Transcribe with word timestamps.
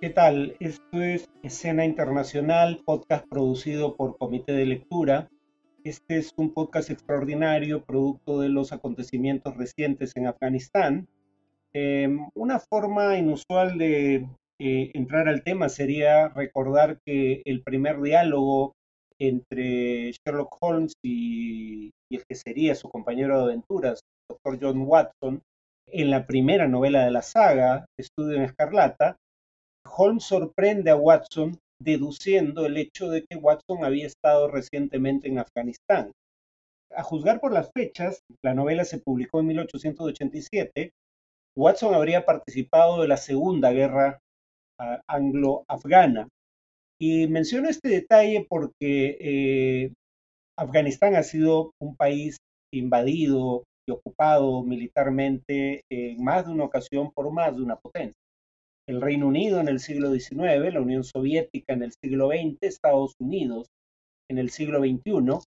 ¿Qué 0.00 0.10
tal? 0.10 0.54
Esto 0.60 1.02
es 1.02 1.28
Escena 1.42 1.84
Internacional, 1.84 2.80
podcast 2.86 3.26
producido 3.28 3.96
por 3.96 4.16
Comité 4.16 4.52
de 4.52 4.64
Lectura. 4.64 5.28
Este 5.82 6.18
es 6.18 6.32
un 6.36 6.54
podcast 6.54 6.90
extraordinario, 6.90 7.82
producto 7.82 8.38
de 8.38 8.48
los 8.48 8.72
acontecimientos 8.72 9.56
recientes 9.56 10.16
en 10.16 10.28
Afganistán. 10.28 11.08
Em, 11.72 12.28
una 12.36 12.60
forma 12.60 13.18
inusual 13.18 13.76
de 13.76 14.28
eh, 14.60 14.90
entrar 14.94 15.26
al 15.26 15.42
tema 15.42 15.68
sería 15.68 16.28
recordar 16.28 17.00
que 17.04 17.42
el 17.44 17.64
primer 17.64 18.00
diálogo 18.00 18.76
entre 19.18 20.12
Sherlock 20.12 20.58
Holmes 20.60 20.92
y, 21.02 21.90
y 22.08 22.16
el 22.16 22.24
que 22.24 22.36
sería 22.36 22.76
su 22.76 22.88
compañero 22.88 23.36
de 23.38 23.44
aventuras, 23.46 23.98
Dr. 24.30 24.60
John 24.62 24.82
Watson, 24.86 25.42
en 25.88 26.10
la 26.10 26.24
primera 26.24 26.68
novela 26.68 27.04
de 27.04 27.10
la 27.10 27.22
saga, 27.22 27.84
Estudio 27.98 28.36
en 28.36 28.42
Escarlata, 28.42 29.16
Holmes 29.96 30.24
sorprende 30.24 30.90
a 30.90 30.96
Watson 30.96 31.58
deduciendo 31.80 32.66
el 32.66 32.76
hecho 32.76 33.08
de 33.08 33.24
que 33.24 33.36
Watson 33.36 33.84
había 33.84 34.06
estado 34.06 34.48
recientemente 34.48 35.28
en 35.28 35.38
Afganistán. 35.38 36.12
A 36.94 37.02
juzgar 37.02 37.40
por 37.40 37.52
las 37.52 37.70
fechas, 37.72 38.20
la 38.42 38.54
novela 38.54 38.84
se 38.84 38.98
publicó 38.98 39.40
en 39.40 39.48
1887, 39.48 40.90
Watson 41.56 41.94
habría 41.94 42.24
participado 42.24 43.02
de 43.02 43.08
la 43.08 43.16
Segunda 43.16 43.72
Guerra 43.72 44.18
Anglo-Afgana. 45.08 46.28
Y 47.00 47.28
menciono 47.28 47.68
este 47.68 47.88
detalle 47.88 48.46
porque 48.48 49.16
eh, 49.20 49.92
Afganistán 50.58 51.14
ha 51.14 51.22
sido 51.22 51.72
un 51.80 51.96
país 51.96 52.36
invadido 52.72 53.64
y 53.88 53.92
ocupado 53.92 54.62
militarmente 54.62 55.82
en 55.90 56.22
más 56.22 56.46
de 56.46 56.52
una 56.52 56.64
ocasión 56.64 57.10
por 57.12 57.30
más 57.32 57.56
de 57.56 57.62
una 57.62 57.76
potencia 57.76 58.18
el 58.88 59.02
Reino 59.02 59.28
Unido 59.28 59.60
en 59.60 59.68
el 59.68 59.80
siglo 59.80 60.10
XIX, 60.10 60.72
la 60.72 60.80
Unión 60.80 61.04
Soviética 61.04 61.74
en 61.74 61.82
el 61.82 61.92
siglo 61.92 62.28
XX, 62.28 62.56
Estados 62.62 63.14
Unidos 63.20 63.68
en 64.30 64.38
el 64.38 64.50
siglo 64.50 64.80
XXI. 64.80 65.40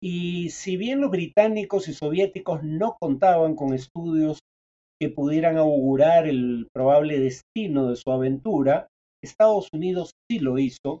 Y 0.00 0.50
si 0.50 0.76
bien 0.76 1.00
los 1.00 1.10
británicos 1.10 1.88
y 1.88 1.92
soviéticos 1.92 2.62
no 2.62 2.96
contaban 3.00 3.56
con 3.56 3.74
estudios 3.74 4.38
que 5.00 5.08
pudieran 5.08 5.56
augurar 5.56 6.28
el 6.28 6.68
probable 6.72 7.18
destino 7.18 7.88
de 7.88 7.96
su 7.96 8.10
aventura, 8.12 8.86
Estados 9.22 9.68
Unidos 9.72 10.12
sí 10.30 10.38
lo 10.38 10.58
hizo 10.58 11.00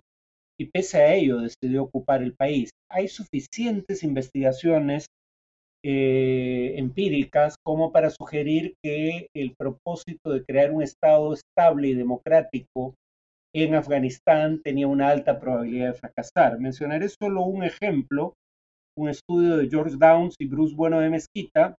y 0.58 0.66
pese 0.66 0.98
a 0.98 1.14
ello 1.14 1.38
decidió 1.38 1.84
ocupar 1.84 2.22
el 2.22 2.34
país. 2.34 2.70
Hay 2.90 3.06
suficientes 3.06 4.02
investigaciones 4.02 5.06
eh, 5.84 6.74
empíricas 6.76 7.56
como 7.64 7.90
para 7.90 8.10
sugerir 8.10 8.74
que 8.82 9.28
el 9.34 9.54
propósito 9.56 10.30
de 10.30 10.44
crear 10.44 10.70
un 10.70 10.82
Estado 10.82 11.32
estable 11.32 11.88
y 11.88 11.94
democrático 11.94 12.94
en 13.54 13.74
Afganistán 13.74 14.62
tenía 14.62 14.86
una 14.86 15.08
alta 15.08 15.38
probabilidad 15.40 15.88
de 15.88 15.98
fracasar. 15.98 16.58
Mencionaré 16.58 17.08
solo 17.08 17.42
un 17.42 17.64
ejemplo, 17.64 18.34
un 18.96 19.08
estudio 19.08 19.56
de 19.56 19.68
George 19.68 19.96
Downs 19.98 20.36
y 20.38 20.46
Bruce 20.46 20.74
Bueno 20.74 21.00
de 21.00 21.10
Mezquita, 21.10 21.74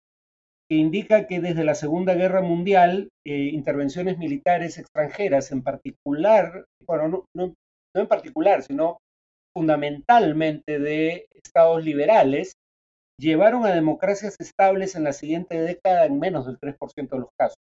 que 0.69 0.77
indica 0.77 1.27
que 1.27 1.41
desde 1.41 1.64
la 1.64 1.75
Segunda 1.75 2.14
Guerra 2.14 2.42
Mundial, 2.42 3.08
eh, 3.27 3.50
intervenciones 3.53 4.19
militares 4.19 4.78
extranjeras, 4.78 5.53
en 5.53 5.62
particular, 5.62 6.64
bueno, 6.86 7.08
no, 7.08 7.25
no 7.36 7.55
en 7.95 8.06
particular, 8.06 8.62
sino 8.62 8.98
fundamentalmente 9.55 10.78
de 10.78 11.27
estados 11.30 11.84
liberales, 11.84 12.55
llevaron 13.19 13.65
a 13.65 13.75
democracias 13.75 14.41
estables 14.41 14.95
en 14.95 15.05
la 15.05 15.13
siguiente 15.13 15.61
década 15.61 16.07
en 16.07 16.19
menos 16.19 16.47
del 16.47 16.59
3% 16.59 17.17
de 17.17 17.21
los 17.21 17.31
casos. 17.39 17.59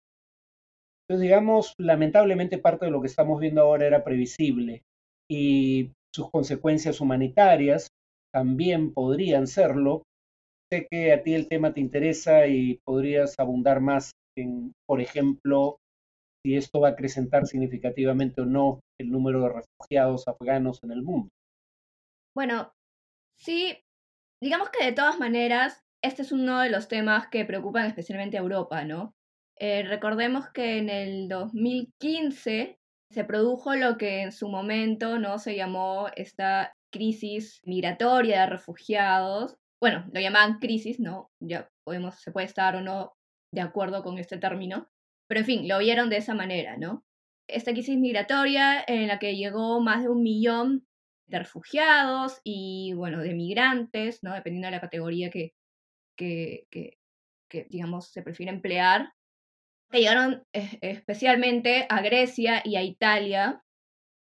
Entonces, 1.07 1.23
digamos, 1.23 1.73
lamentablemente 1.79 2.59
parte 2.59 2.85
de 2.85 2.91
lo 2.91 3.01
que 3.01 3.07
estamos 3.07 3.39
viendo 3.39 3.61
ahora 3.61 3.87
era 3.87 4.03
previsible 4.03 4.83
y 5.29 5.91
sus 6.13 6.29
consecuencias 6.29 7.01
humanitarias 7.01 7.89
también 8.31 8.93
podrían 8.93 9.47
serlo. 9.47 10.03
Sé 10.71 10.87
que 10.89 11.11
a 11.13 11.23
ti 11.23 11.33
el 11.33 11.47
tema 11.47 11.73
te 11.73 11.79
interesa 11.79 12.45
y 12.45 12.79
podrías 12.85 13.39
abundar 13.39 13.81
más 13.81 14.11
en, 14.37 14.73
por 14.87 15.01
ejemplo, 15.01 15.77
si 16.45 16.55
esto 16.55 16.79
va 16.79 16.89
a 16.89 16.91
acrecentar 16.91 17.47
significativamente 17.47 18.41
o 18.41 18.45
no 18.45 18.79
el 18.99 19.11
número 19.11 19.41
de 19.41 19.49
refugiados 19.49 20.27
afganos 20.27 20.79
en 20.83 20.91
el 20.91 21.01
mundo. 21.01 21.29
Bueno, 22.35 22.71
sí, 23.35 23.77
digamos 24.41 24.69
que 24.69 24.85
de 24.85 24.91
todas 24.91 25.19
maneras, 25.19 25.83
este 26.01 26.21
es 26.21 26.31
uno 26.31 26.61
de 26.61 26.69
los 26.69 26.87
temas 26.87 27.27
que 27.27 27.45
preocupan 27.45 27.85
especialmente 27.85 28.37
a 28.37 28.41
Europa, 28.41 28.83
¿no? 28.85 29.13
Eh, 29.57 29.83
recordemos 29.83 30.49
que 30.49 30.77
en 30.77 30.89
el 30.89 31.27
2015 31.27 32.79
se 33.11 33.23
produjo 33.25 33.75
lo 33.75 33.97
que 33.97 34.21
en 34.21 34.31
su 34.31 34.47
momento 34.47 35.19
no 35.19 35.39
se 35.39 35.55
llamó 35.55 36.07
esta 36.15 36.73
crisis 36.91 37.61
migratoria 37.65 38.41
de 38.41 38.45
refugiados. 38.47 39.57
Bueno, 39.81 40.05
lo 40.13 40.21
llamaban 40.21 40.59
crisis, 40.59 40.99
¿no? 40.99 41.29
Ya 41.41 41.69
podemos, 41.83 42.15
se 42.21 42.31
puede 42.31 42.47
estar 42.47 42.75
o 42.75 42.81
no 42.81 43.13
de 43.53 43.61
acuerdo 43.61 44.03
con 44.03 44.17
este 44.19 44.37
término, 44.37 44.87
pero 45.27 45.41
en 45.41 45.45
fin, 45.45 45.67
lo 45.67 45.79
vieron 45.79 46.09
de 46.09 46.17
esa 46.17 46.35
manera, 46.35 46.77
¿no? 46.77 47.03
Esta 47.47 47.71
crisis 47.71 47.97
migratoria 47.97 48.83
en 48.87 49.07
la 49.07 49.19
que 49.19 49.35
llegó 49.35 49.81
más 49.81 50.03
de 50.03 50.09
un 50.09 50.21
millón 50.21 50.85
de 51.29 51.39
refugiados 51.39 52.39
y, 52.43 52.93
bueno, 52.93 53.19
de 53.19 53.33
migrantes, 53.33 54.19
¿no? 54.23 54.33
Dependiendo 54.33 54.67
de 54.67 54.71
la 54.71 54.81
categoría 54.81 55.29
que, 55.29 55.53
que, 56.17 56.65
que, 56.69 57.67
digamos, 57.69 58.11
se 58.11 58.21
prefiere 58.21 58.51
emplear, 58.51 59.13
que 59.91 59.99
llegaron 59.99 60.43
especialmente 60.53 61.85
a 61.89 62.01
Grecia 62.01 62.61
y 62.63 62.75
a 62.75 62.83
Italia. 62.83 63.61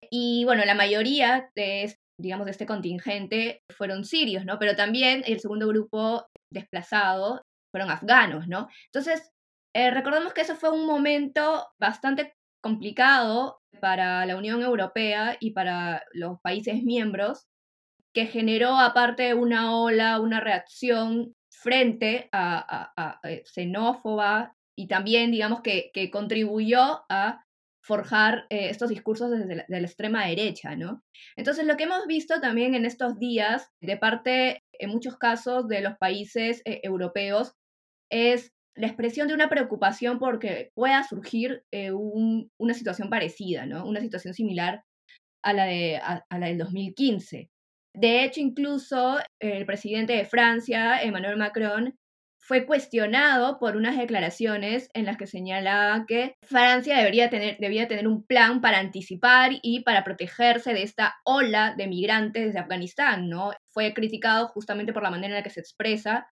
Y, 0.09 0.45
bueno, 0.45 0.63
la 0.65 0.75
mayoría 0.75 1.49
de, 1.55 1.95
digamos, 2.19 2.45
de 2.45 2.51
este 2.51 2.65
contingente 2.65 3.61
fueron 3.75 4.05
sirios, 4.05 4.45
¿no? 4.45 4.59
Pero 4.59 4.75
también 4.75 5.23
el 5.25 5.39
segundo 5.39 5.67
grupo 5.67 6.27
desplazado 6.51 7.41
fueron 7.71 7.91
afganos, 7.91 8.47
¿no? 8.47 8.67
Entonces, 8.85 9.31
eh, 9.75 9.91
recordemos 9.91 10.33
que 10.33 10.41
eso 10.41 10.55
fue 10.55 10.71
un 10.71 10.85
momento 10.85 11.67
bastante 11.79 12.33
complicado 12.61 13.58
para 13.79 14.25
la 14.25 14.35
Unión 14.35 14.61
Europea 14.61 15.37
y 15.39 15.51
para 15.51 16.03
los 16.13 16.39
países 16.41 16.83
miembros, 16.83 17.47
que 18.13 18.25
generó 18.25 18.77
aparte 18.77 19.33
una 19.33 19.75
ola, 19.75 20.19
una 20.19 20.39
reacción 20.39 21.35
frente 21.49 22.29
a, 22.31 23.19
eh, 23.23 23.43
xenófoba 23.45 24.55
y 24.75 24.87
también, 24.87 25.31
digamos, 25.31 25.61
que, 25.61 25.91
que 25.93 26.09
contribuyó 26.09 27.03
a 27.09 27.43
forjar 27.81 28.45
eh, 28.49 28.69
estos 28.69 28.89
discursos 28.89 29.31
desde 29.31 29.55
la, 29.55 29.65
de 29.67 29.81
la, 29.81 29.87
extrema 29.87 30.27
derecha, 30.27 30.75
¿no? 30.75 31.03
Entonces, 31.35 31.65
lo 31.65 31.75
que 31.75 31.85
hemos 31.85 32.05
visto 32.07 32.39
también 32.39 32.75
en 32.75 32.85
estos 32.85 33.17
días, 33.17 33.71
de 33.81 33.97
parte, 33.97 34.63
en 34.73 34.89
muchos 34.89 35.17
casos, 35.17 35.67
de 35.67 35.81
los 35.81 35.97
países 35.97 36.61
eh, 36.65 36.81
europeos, 36.83 37.55
es 38.11 38.53
la 38.79 38.87
expresión 38.87 39.27
de 39.27 39.33
una 39.33 39.49
preocupación 39.49 40.19
porque 40.19 40.71
pueda 40.73 41.03
surgir 41.03 41.63
eh, 41.71 41.91
una 41.91 42.73
situación 42.73 43.09
parecida, 43.09 43.65
¿no? 43.65 43.85
Una 43.85 43.99
situación 43.99 44.33
similar 44.33 44.83
a 45.43 45.53
la, 45.53 45.65
de, 45.65 45.97
a, 45.97 46.23
la 46.37 46.47
del 46.47 46.57
2015. 46.57 47.49
De 47.93 48.23
hecho, 48.23 48.39
incluso 48.39 49.17
el 49.41 49.65
presidente 49.65 50.13
de 50.13 50.25
Francia, 50.25 51.01
Emmanuel 51.01 51.37
Macron, 51.37 51.93
fue 52.41 52.65
cuestionado 52.65 53.59
por 53.59 53.75
unas 53.75 53.97
declaraciones 53.97 54.89
en 54.93 55.05
las 55.05 55.17
que 55.17 55.27
señalaba 55.27 56.05
que 56.07 56.35
Francia 56.41 56.97
debería 56.97 57.29
tener, 57.29 57.57
debía 57.59 57.87
tener 57.87 58.07
un 58.07 58.25
plan 58.25 58.61
para 58.61 58.79
anticipar 58.79 59.51
y 59.61 59.83
para 59.83 60.05
protegerse 60.05 60.73
de 60.73 60.83
esta 60.83 61.15
ola 61.25 61.75
de 61.77 61.87
migrantes 61.87 62.45
desde 62.45 62.59
Afganistán, 62.59 63.29
¿no? 63.29 63.51
Fue 63.67 63.93
criticado 63.93 64.47
justamente 64.47 64.93
por 64.93 65.03
la 65.03 65.11
manera 65.11 65.27
en 65.27 65.39
la 65.39 65.43
que 65.43 65.49
se 65.49 65.59
expresa 65.59 66.29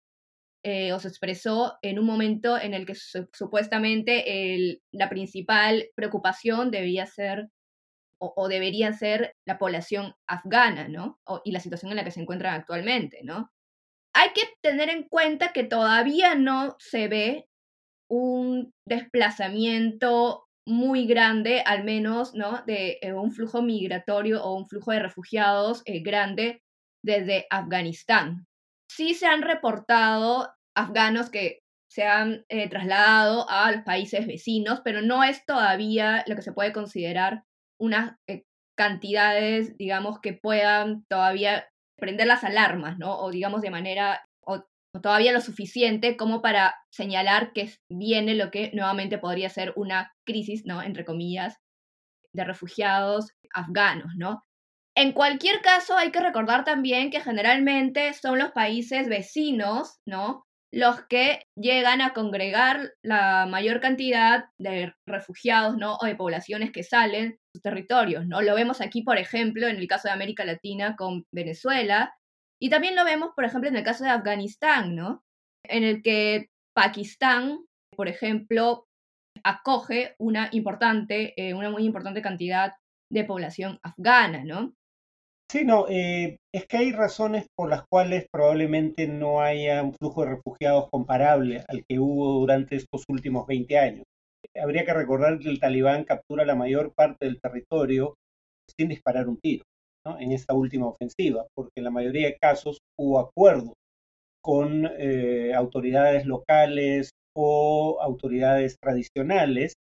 eh, 0.65 0.93
o 0.93 0.99
se 0.99 1.09
expresó 1.09 1.79
en 1.83 1.99
un 1.99 2.07
momento 2.07 2.59
en 2.59 2.75
el 2.75 2.87
que 2.87 2.95
supuestamente 2.95 4.81
la 4.93 5.09
principal 5.11 5.91
preocupación 5.95 6.71
debía 6.71 7.07
ser 7.07 7.49
o, 8.19 8.49
debería 8.49 8.93
ser 8.95 9.33
la 9.47 9.59
población 9.59 10.15
afgana, 10.27 10.89
¿no? 10.89 11.19
y 11.45 11.53
la 11.53 11.61
situación 11.61 11.91
en 11.91 11.97
la 11.97 12.05
que 12.05 12.11
se 12.11 12.23
encuentran 12.23 12.55
actualmente, 12.55 13.21
¿no? 13.23 13.51
Hay 14.15 14.31
que 14.35 14.43
tener 14.63 14.89
en 14.89 15.09
cuenta 15.09 15.53
que 15.53 15.65
todavía 15.65 16.35
no 16.35 16.77
se 16.79 17.09
ve 17.09 17.47
un 18.09 18.73
desplazamiento 18.89 20.47
muy 20.67 21.07
grande, 21.07 21.63
al 21.67 21.85
menos, 21.85 22.35
¿no? 22.35 22.63
De 22.65 22.99
eh, 23.03 23.13
un 23.13 23.33
flujo 23.33 23.61
migratorio 23.61 24.43
o 24.43 24.57
un 24.57 24.67
flujo 24.67 24.93
de 24.93 25.01
refugiados 25.01 25.83
eh, 25.85 26.01
grande 26.01 26.63
desde 27.05 27.47
Afganistán, 27.51 28.47
sí 28.95 29.15
se 29.15 29.27
han 29.27 29.43
reportado 29.43 30.53
afganos 30.77 31.31
que 31.31 31.61
se 31.91 32.05
han 32.05 32.45
eh, 32.49 32.69
trasladado 32.69 33.49
a 33.49 33.71
los 33.71 33.83
países 33.83 34.27
vecinos, 34.27 34.81
pero 34.85 35.03
no 35.03 35.23
es 35.23 35.45
todavía 35.47 36.25
lo 36.27 36.35
que 36.35 36.43
se 36.43 36.53
puede 36.53 36.73
considerar 36.73 37.45
unas 37.81 38.17
eh, 38.29 38.45
cantidades, 38.77 39.77
digamos, 39.77 40.21
que 40.21 40.33
puedan 40.33 41.05
todavía 41.09 41.69
prender 41.97 42.27
las 42.27 42.43
alarmas, 42.43 42.99
¿no? 42.99 43.19
O 43.19 43.31
digamos 43.31 43.63
de 43.63 43.71
manera, 43.71 44.25
o, 44.45 44.65
todavía 45.01 45.33
lo 45.33 45.41
suficiente 45.41 46.17
como 46.17 46.43
para 46.43 46.75
señalar 46.91 47.53
que 47.53 47.73
viene 47.89 48.35
lo 48.35 48.51
que 48.51 48.71
nuevamente 48.75 49.19
podría 49.19 49.49
ser 49.49 49.73
una 49.77 50.13
crisis, 50.27 50.65
¿no? 50.67 50.83
Entre 50.83 51.05
comillas, 51.05 51.57
de 52.33 52.45
refugiados 52.45 53.31
afganos, 53.53 54.13
¿no? 54.17 54.43
En 54.97 55.13
cualquier 55.13 55.61
caso, 55.61 55.97
hay 55.97 56.13
que 56.13 56.21
recordar 56.21 56.65
también 56.65 57.11
que 57.11 57.21
generalmente 57.21 58.13
son 58.13 58.39
los 58.39 58.53
países 58.53 59.09
vecinos, 59.09 59.99
¿no? 60.07 60.45
Los 60.73 61.03
que 61.07 61.43
llegan 61.57 62.01
a 62.01 62.13
congregar 62.13 62.93
la 63.03 63.47
mayor 63.47 63.81
cantidad 63.81 64.45
de 64.59 64.95
refugiados, 65.07 65.77
¿no? 65.77 65.97
O 65.97 66.07
de 66.07 66.15
poblaciones 66.15 66.71
que 66.71 66.85
salen 66.85 67.31
de 67.31 67.39
sus 67.55 67.63
territorios, 67.63 68.27
¿no? 68.27 68.41
Lo 68.41 68.55
vemos 68.55 68.81
aquí, 68.81 69.03
por 69.03 69.19
ejemplo, 69.19 69.67
en 69.67 69.77
el 69.77 69.89
caso 69.89 70.09
de 70.09 70.15
América 70.15 70.45
Latina 70.45 70.95
con 70.97 71.25
Venezuela, 71.33 72.15
y 72.61 72.71
también 72.71 72.95
lo 72.95 73.05
vemos, 73.05 73.31
por 73.35 73.45
ejemplo, 73.45 73.69
en 73.69 73.77
el 73.77 73.85
caso 73.85 74.05
de 74.05 74.11
Afganistán, 74.11 74.95
¿no? 74.95 75.25
En 75.65 75.83
el 75.83 76.03
que 76.03 76.51
Pakistán, 76.73 77.59
por 77.97 78.09
ejemplo, 78.09 78.87
acoge 79.43 80.15
una 80.19 80.49
importante, 80.53 81.35
eh, 81.37 81.55
una 81.55 81.71
muy 81.71 81.85
importante 81.85 82.23
cantidad 82.23 82.73
de 83.13 83.25
población 83.25 83.81
afgana, 83.83 84.45
¿no? 84.45 84.75
Sí, 85.55 85.65
no, 85.65 85.87
eh, 85.89 86.39
es 86.53 86.67
que 86.67 86.79
hay 86.79 86.91
razones 86.91 87.47
por 87.57 87.71
las 87.71 87.85
cuales 87.89 88.27
probablemente 88.29 89.07
no 89.07 89.41
haya 89.41 89.85
un 89.85 89.95
flujo 89.95 90.25
de 90.25 90.31
refugiados 90.31 90.89
comparable 90.91 91.63
al 91.69 91.85
que 91.89 92.01
hubo 92.01 92.41
durante 92.41 92.75
estos 92.75 93.05
últimos 93.09 93.47
20 93.47 93.79
años. 93.79 94.03
Habría 94.61 94.85
que 94.85 94.93
recordar 94.93 95.39
que 95.39 95.49
el 95.49 95.61
talibán 95.61 96.03
captura 96.03 96.45
la 96.45 96.57
mayor 96.57 96.93
parte 96.93 97.27
del 97.27 97.41
territorio 97.41 98.15
sin 98.77 98.89
disparar 98.89 99.29
un 99.29 99.39
tiro 99.39 99.63
en 100.19 100.33
esta 100.33 100.55
última 100.55 100.89
ofensiva, 100.89 101.47
porque 101.55 101.75
en 101.77 101.85
la 101.85 101.93
mayoría 101.93 102.27
de 102.27 102.37
casos 102.37 102.79
hubo 102.99 103.21
acuerdos 103.21 103.75
con 104.43 104.91
eh, 104.99 105.55
autoridades 105.55 106.27
locales 106.27 107.11
o 107.37 107.99
autoridades 108.01 108.77
tradicionales, 108.83 109.75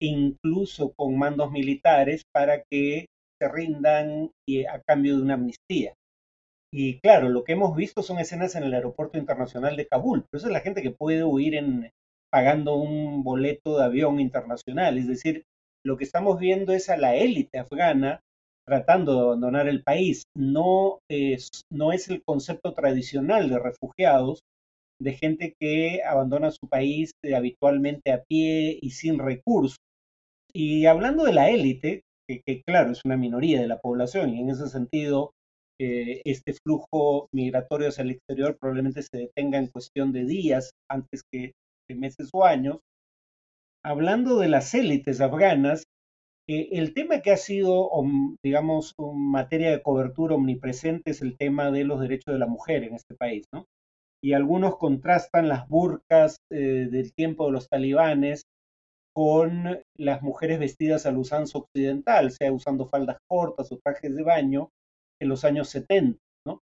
incluso 0.00 0.92
con 0.96 1.18
mandos 1.18 1.50
militares, 1.50 2.22
para 2.32 2.62
que 2.70 3.06
se 3.40 3.48
rindan 3.48 4.30
a 4.70 4.80
cambio 4.80 5.16
de 5.16 5.22
una 5.22 5.34
amnistía. 5.34 5.94
Y 6.72 7.00
claro, 7.00 7.30
lo 7.30 7.44
que 7.44 7.52
hemos 7.52 7.74
visto 7.74 8.02
son 8.02 8.18
escenas 8.18 8.54
en 8.54 8.64
el 8.64 8.74
aeropuerto 8.74 9.16
internacional 9.16 9.76
de 9.76 9.86
Kabul, 9.86 10.24
pero 10.30 10.38
eso 10.38 10.48
es 10.48 10.52
la 10.52 10.60
gente 10.60 10.82
que 10.82 10.90
puede 10.90 11.24
huir 11.24 11.54
en, 11.54 11.90
pagando 12.30 12.76
un 12.76 13.22
boleto 13.22 13.78
de 13.78 13.84
avión 13.84 14.20
internacional. 14.20 14.98
Es 14.98 15.06
decir, 15.06 15.44
lo 15.84 15.96
que 15.96 16.04
estamos 16.04 16.38
viendo 16.38 16.72
es 16.72 16.90
a 16.90 16.96
la 16.96 17.14
élite 17.14 17.58
afgana 17.58 18.20
tratando 18.66 19.14
de 19.14 19.20
abandonar 19.20 19.66
el 19.66 19.82
país. 19.82 20.24
No 20.36 20.98
es, 21.10 21.48
no 21.72 21.92
es 21.92 22.08
el 22.10 22.22
concepto 22.22 22.74
tradicional 22.74 23.48
de 23.48 23.58
refugiados, 23.58 24.40
de 25.00 25.12
gente 25.14 25.54
que 25.58 26.02
abandona 26.02 26.50
su 26.50 26.68
país 26.68 27.12
eh, 27.24 27.34
habitualmente 27.34 28.12
a 28.12 28.22
pie 28.24 28.78
y 28.80 28.90
sin 28.90 29.18
recursos. 29.18 29.78
Y 30.52 30.86
hablando 30.86 31.24
de 31.24 31.32
la 31.32 31.50
élite, 31.50 32.02
que, 32.28 32.62
claro, 32.62 32.92
es 32.92 33.00
una 33.04 33.16
minoría 33.16 33.60
de 33.60 33.68
la 33.68 33.78
población 33.78 34.34
y 34.34 34.40
en 34.40 34.50
ese 34.50 34.68
sentido 34.68 35.32
eh, 35.80 36.22
este 36.24 36.52
flujo 36.52 37.28
migratorio 37.32 37.88
hacia 37.88 38.02
el 38.02 38.10
exterior 38.10 38.56
probablemente 38.58 39.02
se 39.02 39.16
detenga 39.16 39.58
en 39.58 39.68
cuestión 39.68 40.12
de 40.12 40.24
días 40.24 40.72
antes 40.90 41.22
que 41.32 41.52
de 41.88 41.94
meses 41.94 42.28
o 42.32 42.44
años. 42.44 42.78
Hablando 43.84 44.38
de 44.38 44.48
las 44.48 44.74
élites 44.74 45.20
afganas, 45.20 45.84
eh, 46.48 46.68
el 46.72 46.94
tema 46.94 47.20
que 47.20 47.30
ha 47.30 47.36
sido, 47.36 47.90
digamos, 48.42 48.94
materia 48.98 49.70
de 49.70 49.82
cobertura 49.82 50.34
omnipresente 50.34 51.12
es 51.12 51.22
el 51.22 51.36
tema 51.36 51.70
de 51.70 51.84
los 51.84 52.00
derechos 52.00 52.34
de 52.34 52.38
la 52.38 52.46
mujer 52.46 52.84
en 52.84 52.94
este 52.94 53.14
país, 53.14 53.46
¿no? 53.52 53.66
Y 54.22 54.32
algunos 54.32 54.76
contrastan 54.78 55.48
las 55.48 55.68
burcas 55.68 56.38
eh, 56.50 56.88
del 56.90 57.12
tiempo 57.14 57.46
de 57.46 57.52
los 57.52 57.68
talibanes 57.68 58.42
con 59.18 59.82
las 59.96 60.22
mujeres 60.22 60.60
vestidas 60.60 61.04
al 61.04 61.18
usanza 61.18 61.58
occidental, 61.58 62.30
sea 62.30 62.52
usando 62.52 62.86
faldas 62.86 63.18
cortas 63.28 63.72
o 63.72 63.78
trajes 63.84 64.14
de 64.14 64.22
baño 64.22 64.70
en 65.20 65.28
los 65.28 65.44
años 65.44 65.70
70, 65.70 66.20
¿no? 66.46 66.60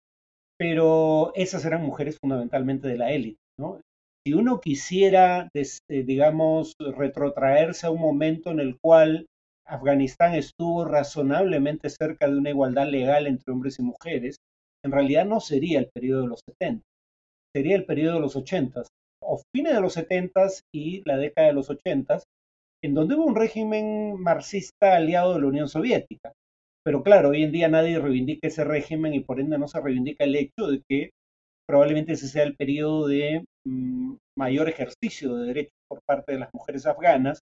Pero 0.58 1.32
esas 1.36 1.64
eran 1.66 1.86
mujeres 1.86 2.18
fundamentalmente 2.20 2.88
de 2.88 2.98
la 2.98 3.12
élite, 3.12 3.38
¿no? 3.60 3.82
Si 4.26 4.34
uno 4.34 4.60
quisiera, 4.62 5.48
eh, 5.54 6.04
digamos, 6.04 6.74
retrotraerse 6.80 7.86
a 7.86 7.92
un 7.92 8.02
momento 8.02 8.50
en 8.50 8.62
el 8.62 8.80
cual 8.82 9.28
Afganistán 9.68 10.34
estuvo 10.34 10.86
razonablemente 10.86 11.92
cerca 11.92 12.28
de 12.28 12.36
una 12.36 12.50
igualdad 12.50 12.88
legal 12.88 13.28
entre 13.28 13.54
hombres 13.54 13.78
y 13.78 13.84
mujeres, 13.84 14.38
en 14.84 14.92
realidad 14.92 15.28
no 15.28 15.40
sería 15.40 15.78
el 15.78 15.92
periodo 15.94 16.24
de 16.24 16.30
los 16.30 16.40
70, 16.50 16.84
sería 17.56 17.76
el 17.76 17.86
periodo 17.86 18.16
de 18.16 18.22
los 18.22 18.36
80 18.36 18.86
o 19.22 19.40
fines 19.56 19.76
de 19.76 19.82
los 19.82 19.94
70 19.94 20.48
y 20.74 21.04
la 21.08 21.18
década 21.18 21.50
de 21.50 21.54
los 21.54 21.70
80 21.70 22.24
en 22.84 22.94
donde 22.94 23.16
hubo 23.16 23.26
un 23.26 23.36
régimen 23.36 24.16
marxista 24.20 24.96
aliado 24.96 25.34
de 25.34 25.42
la 25.42 25.48
Unión 25.48 25.68
Soviética. 25.68 26.34
Pero 26.84 27.04
claro, 27.04 27.30
hoy 27.30 27.44
en 27.44 27.52
día 27.52 27.68
nadie 27.68 28.00
reivindica 28.00 28.48
ese 28.48 28.64
régimen 28.64 29.14
y 29.14 29.20
por 29.20 29.40
ende 29.40 29.58
no 29.58 29.68
se 29.68 29.82
reivindica 29.82 30.24
el 30.24 30.36
hecho 30.36 30.68
de 30.68 30.82
que 30.88 31.10
probablemente 31.68 32.14
ese 32.14 32.28
sea 32.28 32.44
el 32.44 32.56
periodo 32.56 33.08
de 33.08 33.44
mm, 33.66 34.16
mayor 34.38 34.70
ejercicio 34.70 35.36
de 35.36 35.48
derechos 35.48 35.74
por 35.88 36.00
parte 36.08 36.34
de 36.34 36.40
las 36.40 36.50
mujeres 36.54 36.86
afganas, 36.86 37.42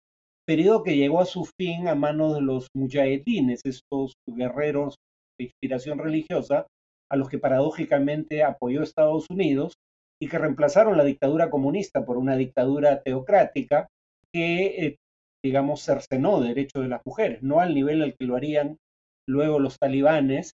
periodo 0.47 0.83
que 0.83 0.97
llegó 0.97 1.21
a 1.21 1.27
su 1.27 1.49
fin 1.59 1.89
a 1.89 1.95
manos 1.95 2.35
de 2.35 2.43
los 2.43 2.67
mujahedines, 2.75 3.61
estos 3.65 4.15
guerreros 4.27 4.97
de 5.39 5.45
inspiración 5.45 5.99
religiosa, 5.99 6.67
a 7.11 7.17
los 7.17 7.29
que 7.29 7.39
paradójicamente 7.39 8.43
apoyó 8.43 8.83
Estados 8.83 9.27
Unidos 9.31 9.75
y 10.21 10.29
que 10.29 10.39
reemplazaron 10.39 10.97
la 10.97 11.05
dictadura 11.05 11.51
comunista 11.51 12.05
por 12.05 12.19
una 12.19 12.37
dictadura 12.37 13.03
teocrática 13.03 13.89
que 14.33 14.87
eh, 14.87 14.97
digamos, 15.43 15.85
cercenó 15.85 16.41
derechos 16.41 16.83
de 16.83 16.89
las 16.89 17.03
mujeres, 17.05 17.43
no 17.43 17.61
al 17.61 17.75
nivel 17.75 18.03
al 18.03 18.15
que 18.17 18.27
lo 18.27 18.37
harían 18.37 18.77
luego 19.29 19.59
los 19.59 19.79
talibanes, 19.79 20.53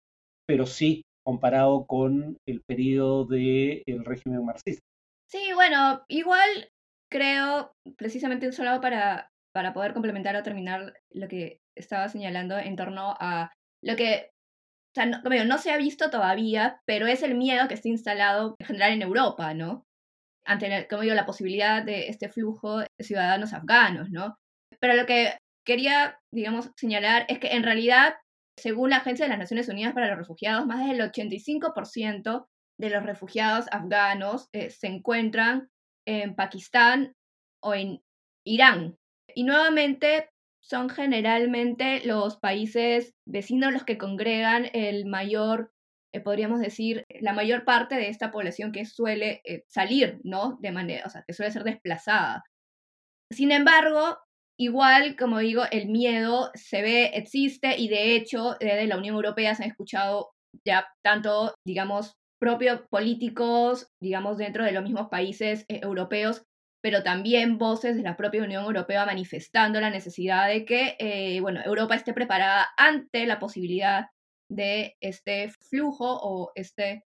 pero 0.48 0.66
sí 0.66 1.04
comparado 1.26 1.86
con 1.88 2.38
el 2.48 2.62
periodo 2.68 3.26
del 3.26 4.06
régimen 4.06 4.46
marxista. 4.46 4.82
Sí, 5.28 5.54
bueno, 5.54 6.04
igual 6.08 6.70
creo, 7.12 7.72
precisamente 7.98 8.52
solo 8.52 8.80
para, 8.80 9.30
para 9.54 9.74
poder 9.74 9.94
complementar 9.94 10.36
o 10.36 10.44
terminar 10.44 10.94
lo 11.12 11.28
que 11.28 11.60
estaba 11.76 12.10
señalando 12.10 12.58
en 12.58 12.76
torno 12.76 13.16
a 13.20 13.52
lo 13.84 13.96
que, 13.96 14.30
o 14.30 14.96
sea, 14.96 15.06
no, 15.08 15.22
no 15.22 15.58
se 15.58 15.72
ha 15.72 15.78
visto 15.78 16.10
todavía, 16.10 16.80
pero 16.86 17.08
es 17.08 17.24
el 17.24 17.36
miedo 17.36 17.68
que 17.68 17.74
está 17.74 17.90
instalado 17.90 18.56
en 18.60 18.68
general 18.68 18.94
en 18.94 19.02
Europa, 19.02 19.54
¿no? 19.54 19.84
Ante, 20.46 20.88
como 20.88 21.02
digo, 21.02 21.16
la 21.16 21.26
posibilidad 21.26 21.84
de 21.84 22.08
este 22.08 22.30
flujo 22.30 22.80
de 22.80 22.88
ciudadanos 23.00 23.54
afganos, 23.54 24.12
¿no? 24.12 24.36
Pero 24.86 24.98
lo 24.98 25.08
que 25.08 25.40
quería, 25.66 26.20
digamos, 26.32 26.70
señalar 26.78 27.26
es 27.28 27.40
que 27.40 27.48
en 27.48 27.64
realidad, 27.64 28.14
según 28.56 28.92
la 28.92 28.98
Agencia 28.98 29.26
de 29.26 29.30
las 29.30 29.40
Naciones 29.40 29.68
Unidas 29.68 29.96
para 29.96 30.10
los 30.10 30.20
Refugiados, 30.20 30.68
más 30.68 30.88
del 30.88 31.02
85% 31.02 32.46
de 32.80 32.90
los 32.92 33.04
refugiados 33.04 33.66
afganos 33.72 34.48
eh, 34.54 34.70
se 34.70 34.86
encuentran 34.86 35.70
en 36.06 36.36
Pakistán 36.36 37.16
o 37.64 37.74
en 37.74 38.04
Irán. 38.46 38.96
Y 39.34 39.44
nuevamente 39.44 40.30
son 40.62 40.90
generalmente 40.90 42.06
los 42.06 42.38
países 42.38 43.16
vecinos 43.28 43.74
los 43.74 43.86
que 43.86 43.98
congregan 43.98 44.68
el 44.74 45.08
mayor, 45.08 45.72
eh, 46.14 46.20
podríamos 46.20 46.60
decir, 46.60 47.06
la 47.22 47.34
mayor 47.34 47.66
parte 47.66 47.96
de 47.96 48.10
esta 48.10 48.30
población 48.30 48.72
que 48.72 48.86
suele 48.86 49.42
eh, 49.46 49.64
salir, 49.68 50.20
¿no? 50.24 50.60
De 50.62 50.72
manera, 50.72 51.08
o 51.08 51.10
sea, 51.10 51.24
que 51.26 51.34
suele 51.34 51.52
ser 51.52 51.64
desplazada. 51.64 52.44
Sin 53.32 53.52
embargo, 53.52 54.20
Igual, 54.58 55.18
como 55.18 55.40
digo, 55.40 55.64
el 55.72 55.88
miedo 55.88 56.52
se 56.54 56.82
ve, 56.82 57.12
existe 57.14 57.78
y 57.78 57.90
de 57.90 58.16
hecho 58.16 58.56
desde 58.60 58.88
la 58.88 58.98
Unión 58.98 59.16
Europea 59.16 59.54
se 59.54 59.64
han 59.64 59.70
escuchado 59.70 60.32
ya 60.66 60.88
tanto, 61.04 61.54
digamos, 61.66 62.14
propios 62.40 62.82
políticos, 62.90 63.88
digamos, 64.02 64.38
dentro 64.38 64.64
de 64.64 64.72
los 64.72 64.84
mismos 64.84 65.10
países 65.10 65.66
eh, 65.68 65.80
europeos, 65.84 66.44
pero 66.82 67.04
también 67.04 67.58
voces 67.58 67.98
de 67.98 68.04
la 68.04 68.16
propia 68.16 68.44
Unión 68.44 68.64
Europea 68.64 69.06
manifestando 69.06 69.82
la 69.82 69.90
necesidad 69.90 70.48
de 70.48 70.66
que, 70.66 70.96
eh, 71.00 71.42
bueno, 71.42 71.62
Europa 71.66 71.96
esté 71.96 72.14
preparada 72.14 72.68
ante 72.78 73.26
la 73.26 73.40
posibilidad 73.40 74.08
de 74.50 74.96
este 75.02 75.50
flujo 75.70 76.20
o 76.22 76.52
este 76.56 77.04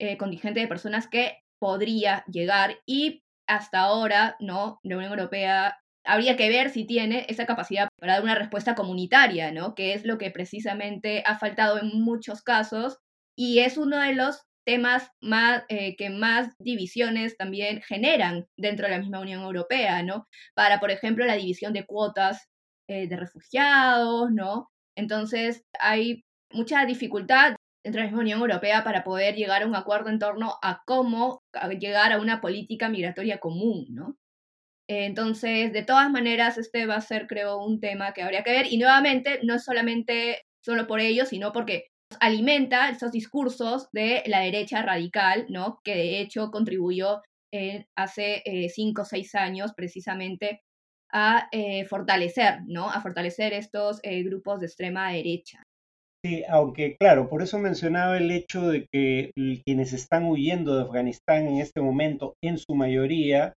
eh, 0.00 0.16
contingente 0.16 0.60
de 0.60 0.68
personas 0.68 1.08
que 1.08 1.40
podría 1.60 2.24
llegar 2.26 2.78
y 2.86 3.22
hasta 3.48 3.80
ahora, 3.80 4.36
¿no? 4.40 4.78
La 4.82 4.96
Unión 4.96 5.10
Europea 5.12 5.78
habría 6.06 6.36
que 6.36 6.48
ver 6.48 6.70
si 6.70 6.84
tiene 6.86 7.26
esa 7.28 7.46
capacidad 7.46 7.88
para 7.98 8.14
dar 8.14 8.22
una 8.22 8.34
respuesta 8.34 8.74
comunitaria, 8.74 9.52
¿no? 9.52 9.74
Que 9.74 9.94
es 9.94 10.04
lo 10.04 10.18
que 10.18 10.30
precisamente 10.30 11.22
ha 11.26 11.38
faltado 11.38 11.78
en 11.78 12.00
muchos 12.00 12.42
casos 12.42 12.98
y 13.36 13.60
es 13.60 13.76
uno 13.76 13.98
de 13.98 14.14
los 14.14 14.42
temas 14.66 15.10
más, 15.20 15.62
eh, 15.68 15.96
que 15.96 16.10
más 16.10 16.48
divisiones 16.58 17.36
también 17.36 17.82
generan 17.82 18.46
dentro 18.56 18.86
de 18.86 18.92
la 18.92 18.98
misma 18.98 19.20
Unión 19.20 19.42
Europea, 19.42 20.02
¿no? 20.02 20.26
Para, 20.54 20.80
por 20.80 20.90
ejemplo, 20.90 21.24
la 21.24 21.36
división 21.36 21.72
de 21.72 21.86
cuotas 21.86 22.48
eh, 22.88 23.06
de 23.08 23.16
refugiados, 23.16 24.30
¿no? 24.32 24.68
Entonces, 24.96 25.62
hay 25.78 26.22
mucha 26.52 26.84
dificultad 26.84 27.56
dentro 27.84 28.00
de 28.00 28.06
la 28.06 28.10
misma 28.10 28.22
Unión 28.22 28.40
Europea 28.40 28.82
para 28.82 29.04
poder 29.04 29.36
llegar 29.36 29.62
a 29.62 29.66
un 29.66 29.76
acuerdo 29.76 30.10
en 30.10 30.18
torno 30.18 30.54
a 30.62 30.82
cómo 30.86 31.42
llegar 31.78 32.12
a 32.12 32.20
una 32.20 32.40
política 32.40 32.88
migratoria 32.88 33.38
común, 33.38 33.86
¿no? 33.90 34.16
Entonces, 34.88 35.72
de 35.72 35.82
todas 35.82 36.10
maneras, 36.10 36.58
este 36.58 36.86
va 36.86 36.96
a 36.96 37.00
ser, 37.00 37.26
creo, 37.26 37.58
un 37.58 37.80
tema 37.80 38.12
que 38.12 38.22
habría 38.22 38.42
que 38.42 38.52
ver. 38.52 38.66
Y 38.72 38.78
nuevamente, 38.78 39.40
no 39.42 39.54
es 39.54 39.64
solamente 39.64 40.42
solo 40.64 40.86
por 40.86 41.00
ello, 41.00 41.26
sino 41.26 41.52
porque 41.52 41.88
alimenta 42.20 42.88
esos 42.88 43.12
discursos 43.12 43.88
de 43.92 44.22
la 44.26 44.40
derecha 44.40 44.82
radical, 44.82 45.46
¿no? 45.48 45.80
Que 45.84 45.94
de 45.94 46.20
hecho 46.20 46.50
contribuyó 46.50 47.22
hace 47.96 48.42
eh, 48.44 48.68
cinco 48.68 49.02
o 49.02 49.04
seis 49.04 49.34
años 49.34 49.72
precisamente 49.74 50.60
a 51.12 51.48
eh, 51.52 51.84
fortalecer, 51.86 52.60
¿no? 52.66 52.90
A 52.90 53.00
fortalecer 53.00 53.52
estos 53.52 54.00
eh, 54.02 54.22
grupos 54.22 54.60
de 54.60 54.66
extrema 54.66 55.12
derecha. 55.12 55.62
Sí, 56.24 56.42
aunque 56.48 56.96
claro, 56.98 57.28
por 57.28 57.42
eso 57.42 57.58
mencionaba 57.58 58.18
el 58.18 58.30
hecho 58.30 58.68
de 58.68 58.86
que 58.92 59.30
quienes 59.64 59.92
están 59.92 60.24
huyendo 60.24 60.76
de 60.76 60.82
Afganistán 60.82 61.46
en 61.46 61.60
este 61.60 61.80
momento, 61.80 62.34
en 62.42 62.58
su 62.58 62.74
mayoría, 62.74 63.52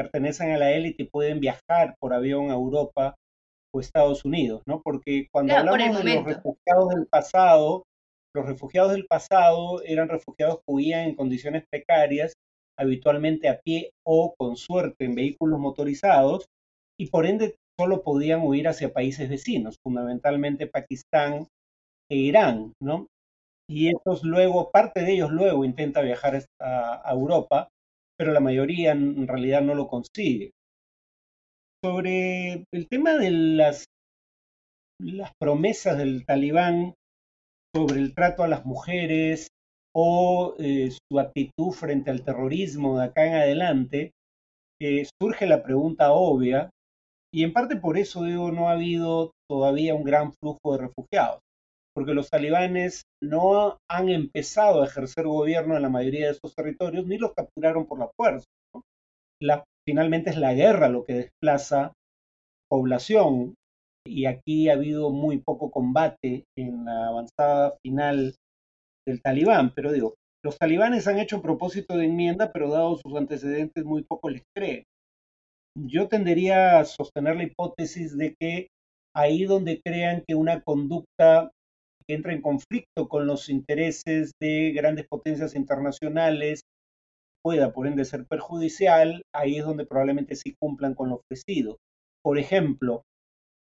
pertenecen 0.00 0.52
a 0.52 0.56
la 0.56 0.72
élite 0.72 1.02
y 1.02 1.10
pueden 1.10 1.40
viajar 1.40 1.94
por 2.00 2.14
avión 2.14 2.50
a 2.50 2.54
Europa 2.54 3.16
o 3.74 3.80
Estados 3.80 4.24
Unidos, 4.24 4.62
¿no? 4.66 4.80
Porque 4.82 5.26
cuando 5.30 5.54
hablamos 5.54 6.02
de 6.02 6.14
los 6.14 6.24
refugiados 6.24 6.88
del 6.88 7.06
pasado, 7.06 7.84
los 8.34 8.46
refugiados 8.46 8.92
del 8.92 9.06
pasado 9.06 9.82
eran 9.82 10.08
refugiados 10.08 10.56
que 10.56 10.72
huían 10.72 11.08
en 11.08 11.16
condiciones 11.16 11.64
precarias, 11.70 12.32
habitualmente 12.78 13.50
a 13.50 13.60
pie 13.60 13.90
o 14.06 14.34
con 14.38 14.56
suerte 14.56 15.04
en 15.04 15.14
vehículos 15.14 15.60
motorizados, 15.60 16.46
y 16.98 17.08
por 17.08 17.26
ende 17.26 17.56
solo 17.78 18.02
podían 18.02 18.40
huir 18.40 18.68
hacia 18.68 18.94
países 18.94 19.28
vecinos, 19.28 19.76
fundamentalmente 19.82 20.66
Pakistán 20.66 21.46
e 22.10 22.16
Irán, 22.16 22.72
¿no? 22.82 23.06
Y 23.68 23.90
estos 23.90 24.24
luego, 24.24 24.70
parte 24.70 25.02
de 25.02 25.12
ellos 25.12 25.30
luego 25.30 25.66
intenta 25.66 26.00
viajar 26.00 26.42
a, 26.58 27.06
a 27.06 27.12
Europa, 27.12 27.68
pero 28.20 28.34
la 28.34 28.40
mayoría 28.40 28.92
en 28.92 29.26
realidad 29.26 29.62
no 29.62 29.74
lo 29.74 29.88
consigue. 29.88 30.50
Sobre 31.82 32.66
el 32.70 32.86
tema 32.86 33.14
de 33.14 33.30
las, 33.30 33.86
promesas 35.40 35.96
del 35.96 36.26
talibán 36.26 36.92
sobre 37.74 37.98
el 37.98 38.14
trato 38.14 38.42
a 38.42 38.48
las 38.48 38.66
mujeres 38.66 39.48
o 39.96 40.54
eh, 40.58 40.90
su 40.90 41.18
actitud 41.18 41.70
frente 41.72 42.10
al 42.10 42.22
terrorismo 42.22 42.98
de 42.98 43.06
acá 43.06 43.26
en 43.26 43.36
adelante, 43.36 44.10
eh, 44.82 45.06
surge 45.18 45.46
la 45.46 45.62
pregunta 45.62 46.12
obvia, 46.12 46.68
y 47.32 47.44
en 47.44 47.54
parte 47.54 47.76
por 47.76 47.96
eso 47.96 48.24
digo, 48.24 48.52
no 48.52 48.68
ha 48.68 48.72
habido 48.72 49.30
todavía 49.48 49.94
un 49.94 50.04
gran 50.04 50.34
flujo 50.34 50.72
de 50.72 50.88
refugiados, 50.88 51.40
porque 52.00 52.14
los 52.14 52.30
talibanes 52.30 53.02
no 53.22 53.76
han 53.86 54.08
empezado 54.08 54.80
a 54.80 54.86
ejercer 54.86 55.26
gobierno 55.26 55.76
en 55.76 55.82
la 55.82 55.90
mayoría 55.90 56.28
de 56.28 56.32
esos 56.32 56.54
territorios, 56.54 57.06
ni 57.06 57.18
los 57.18 57.34
capturaron 57.34 57.84
por 57.84 57.98
la 57.98 58.08
fuerza. 58.16 58.46
La, 59.42 59.64
finalmente 59.86 60.30
es 60.30 60.38
la 60.38 60.54
guerra 60.54 60.88
lo 60.88 61.04
que 61.04 61.12
desplaza 61.12 61.92
población 62.70 63.52
y 64.08 64.24
aquí 64.24 64.70
ha 64.70 64.74
habido 64.76 65.10
muy 65.10 65.42
poco 65.42 65.70
combate 65.70 66.44
en 66.56 66.86
la 66.86 67.08
avanzada 67.08 67.76
final 67.84 68.34
del 69.06 69.20
talibán, 69.20 69.74
pero 69.74 69.92
digo, 69.92 70.14
los 70.42 70.56
talibanes 70.56 71.06
han 71.06 71.18
hecho 71.18 71.42
propósito 71.42 71.98
de 71.98 72.06
enmienda, 72.06 72.50
pero 72.50 72.70
dado 72.70 72.96
sus 72.96 73.14
antecedentes 73.14 73.84
muy 73.84 74.04
poco 74.04 74.30
les 74.30 74.44
cree. 74.56 74.84
Yo 75.78 76.08
tendería 76.08 76.78
a 76.78 76.86
sostener 76.86 77.36
la 77.36 77.42
hipótesis 77.42 78.16
de 78.16 78.34
que 78.40 78.68
ahí 79.14 79.44
donde 79.44 79.82
crean 79.84 80.24
que 80.26 80.34
una 80.34 80.62
conducta 80.62 81.50
que 82.10 82.14
entra 82.16 82.32
en 82.32 82.42
conflicto 82.42 83.08
con 83.08 83.28
los 83.28 83.48
intereses 83.48 84.32
de 84.42 84.72
grandes 84.72 85.06
potencias 85.06 85.54
internacionales 85.54 86.62
pueda 87.40 87.72
por 87.72 87.86
ende 87.86 88.04
ser 88.04 88.26
perjudicial, 88.26 89.22
ahí 89.32 89.58
es 89.58 89.64
donde 89.64 89.86
probablemente 89.86 90.34
sí 90.34 90.56
cumplan 90.60 90.94
con 90.94 91.10
lo 91.10 91.20
ofrecido. 91.20 91.76
Por 92.20 92.40
ejemplo, 92.40 93.02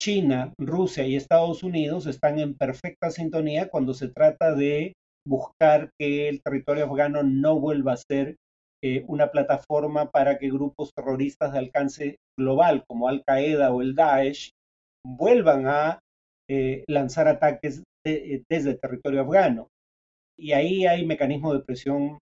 China, 0.01 0.53
Rusia 0.61 1.05
y 1.05 1.17
Estados 1.17 1.65
Unidos 1.65 2.07
están 2.07 2.39
en 2.39 2.55
perfecta 2.55 3.11
sintonía 3.11 3.69
cuando 3.69 3.95
se 3.95 4.07
trata 4.07 4.55
de 4.55 4.93
buscar 5.27 5.91
que 5.99 6.29
el 6.29 6.41
territorio 6.41 6.85
afgano 6.85 7.25
no 7.25 7.59
vuelva 7.59 7.95
a 7.95 7.97
ser 7.97 8.37
eh, 8.81 9.05
una 9.09 9.33
plataforma 9.33 10.13
para 10.13 10.39
que 10.39 10.51
grupos 10.51 10.93
terroristas 10.95 11.53
de 11.53 11.59
alcance 11.59 12.17
global 12.39 12.85
como 12.87 13.09
Al 13.09 13.25
Qaeda 13.25 13.73
o 13.73 13.83
el 13.83 13.97
Daesh 13.97 14.51
vuelvan 15.05 15.67
a 15.67 15.99
eh, 16.49 16.85
lanzar 16.87 17.27
ataques 17.27 17.83
eh, 18.07 18.43
desde 18.49 18.71
el 18.71 18.81
territorio 18.81 19.23
afgano. 19.23 19.69
Y 20.39 20.53
ahí 20.53 20.87
hay 20.87 21.05
mecanismos 21.07 21.55
de 21.55 21.65
presión 21.65 22.19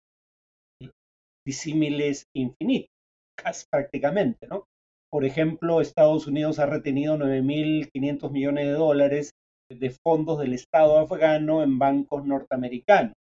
disímiles 1.47 2.25
infinitos, 2.37 2.91
casi 3.37 3.67
prácticamente, 3.71 4.47
¿no? 4.47 4.65
Por 5.11 5.25
ejemplo, 5.25 5.81
Estados 5.81 6.27
Unidos 6.27 6.59
ha 6.59 6.67
retenido 6.67 7.17
9.500 7.19 8.31
millones 8.31 8.67
de 8.67 8.73
dólares 8.73 9.31
de 9.71 9.91
fondos 10.05 10.39
del 10.39 10.53
Estado 10.53 10.99
afgano 10.99 11.63
en 11.63 11.79
bancos 11.79 12.25
norteamericanos 12.25 13.15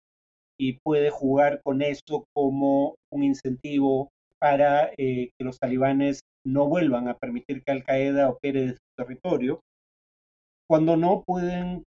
y 0.58 0.78
puede 0.84 1.10
jugar 1.10 1.60
con 1.62 1.82
eso 1.82 2.24
como 2.34 2.96
un 3.12 3.22
incentivo 3.22 4.10
para 4.40 4.90
eh, 4.98 5.30
que 5.38 5.44
los 5.44 5.58
talibanes 5.58 6.20
no 6.46 6.66
vuelvan 6.68 7.08
a 7.08 7.16
permitir 7.16 7.62
que 7.62 7.72
Al 7.72 7.84
Qaeda 7.84 8.28
opere 8.30 8.60
de 8.62 8.72
su 8.72 8.78
territorio, 8.96 9.60
cuando 10.68 10.96
no 10.96 11.22
pueden, 11.24 11.84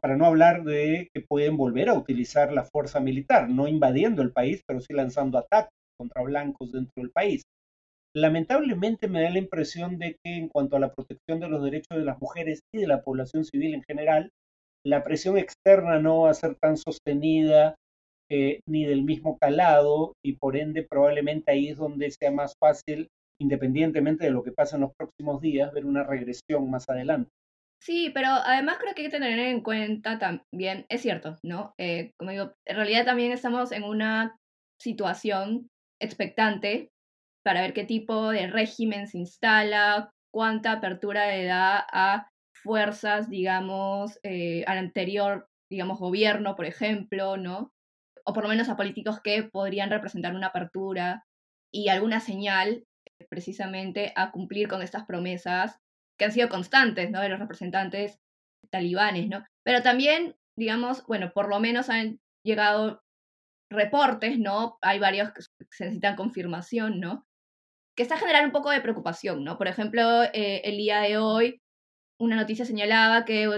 para 0.00 0.16
no 0.16 0.26
hablar 0.26 0.64
de 0.64 1.08
que 1.14 1.20
pueden 1.20 1.56
volver 1.56 1.88
a 1.88 1.94
utilizar 1.94 2.52
la 2.52 2.64
fuerza 2.64 2.98
militar, 2.98 3.48
no 3.48 3.68
invadiendo 3.68 4.22
el 4.22 4.32
país, 4.32 4.62
pero 4.66 4.80
sí 4.80 4.92
lanzando 4.92 5.38
ataques 5.38 5.70
contra 5.96 6.22
blancos 6.22 6.72
dentro 6.72 6.92
del 6.96 7.10
país. 7.10 7.42
Lamentablemente 8.16 9.06
me 9.06 9.22
da 9.22 9.30
la 9.30 9.38
impresión 9.38 9.98
de 9.98 10.16
que 10.24 10.36
en 10.36 10.48
cuanto 10.48 10.76
a 10.76 10.80
la 10.80 10.92
protección 10.92 11.38
de 11.38 11.48
los 11.48 11.62
derechos 11.62 11.96
de 11.96 12.04
las 12.04 12.20
mujeres 12.20 12.60
y 12.74 12.78
de 12.78 12.88
la 12.88 13.02
población 13.02 13.44
civil 13.44 13.74
en 13.74 13.82
general, 13.84 14.30
la 14.84 15.04
presión 15.04 15.38
externa 15.38 16.00
no 16.00 16.22
va 16.22 16.30
a 16.30 16.34
ser 16.34 16.56
tan 16.56 16.76
sostenida 16.76 17.76
eh, 18.30 18.60
ni 18.66 18.84
del 18.84 19.04
mismo 19.04 19.38
calado 19.38 20.14
y 20.24 20.34
por 20.36 20.56
ende 20.56 20.82
probablemente 20.82 21.52
ahí 21.52 21.68
es 21.68 21.76
donde 21.76 22.10
sea 22.10 22.32
más 22.32 22.54
fácil, 22.60 23.08
independientemente 23.40 24.24
de 24.24 24.30
lo 24.30 24.42
que 24.42 24.52
pasa 24.52 24.76
en 24.76 24.82
los 24.82 24.92
próximos 24.98 25.40
días, 25.40 25.72
ver 25.72 25.86
una 25.86 26.02
regresión 26.02 26.70
más 26.70 26.88
adelante. 26.88 27.30
Sí, 27.80 28.10
pero 28.12 28.28
además 28.28 28.78
creo 28.78 28.94
que 28.94 29.02
hay 29.02 29.08
que 29.08 29.18
tener 29.18 29.38
en 29.38 29.62
cuenta 29.62 30.18
también, 30.18 30.84
es 30.88 31.00
cierto, 31.02 31.36
¿no? 31.42 31.74
Eh, 31.78 32.12
como 32.18 32.32
digo, 32.32 32.52
en 32.66 32.76
realidad 32.76 33.04
también 33.04 33.32
estamos 33.32 33.72
en 33.72 33.84
una 33.84 34.36
situación 34.80 35.68
expectante 36.00 36.90
para 37.44 37.62
ver 37.62 37.72
qué 37.72 37.84
tipo 37.84 38.30
de 38.30 38.48
régimen 38.48 39.06
se 39.06 39.18
instala, 39.18 40.10
cuánta 40.32 40.72
apertura 40.72 41.28
le 41.28 41.44
da 41.44 41.86
a 41.90 42.28
fuerzas, 42.62 43.30
digamos, 43.30 44.18
eh, 44.24 44.64
al 44.66 44.78
anterior, 44.78 45.46
digamos, 45.70 46.00
gobierno, 46.00 46.56
por 46.56 46.66
ejemplo, 46.66 47.36
¿no? 47.36 47.70
O 48.26 48.32
por 48.32 48.42
lo 48.42 48.48
menos 48.48 48.68
a 48.68 48.76
políticos 48.76 49.20
que 49.22 49.44
podrían 49.44 49.90
representar 49.90 50.34
una 50.34 50.48
apertura 50.48 51.22
y 51.72 51.88
alguna 51.88 52.20
señal 52.20 52.84
precisamente 53.30 54.12
a 54.16 54.32
cumplir 54.32 54.68
con 54.68 54.82
estas 54.82 55.04
promesas 55.06 55.78
que 56.18 56.24
han 56.24 56.32
sido 56.32 56.48
constantes, 56.48 57.10
¿no? 57.10 57.20
De 57.20 57.28
los 57.28 57.38
representantes 57.38 58.18
talibanes, 58.70 59.28
¿no? 59.28 59.44
Pero 59.64 59.82
también, 59.82 60.36
digamos, 60.56 61.04
bueno, 61.06 61.32
por 61.32 61.48
lo 61.48 61.60
menos 61.60 61.88
han 61.88 62.20
llegado 62.44 63.02
reportes, 63.70 64.38
¿no? 64.38 64.78
Hay 64.82 64.98
varios 64.98 65.32
que 65.32 65.42
se 65.70 65.84
necesitan 65.84 66.16
confirmación, 66.16 67.00
¿no? 67.00 67.28
que 67.98 68.02
está 68.02 68.16
generando 68.16 68.46
un 68.46 68.52
poco 68.52 68.70
de 68.70 68.80
preocupación, 68.80 69.42
¿no? 69.42 69.58
Por 69.58 69.66
ejemplo, 69.66 70.22
eh, 70.32 70.60
el 70.62 70.76
día 70.76 71.00
de 71.00 71.18
hoy, 71.18 71.60
una 72.20 72.36
noticia 72.36 72.64
señalaba 72.64 73.24
que 73.24 73.50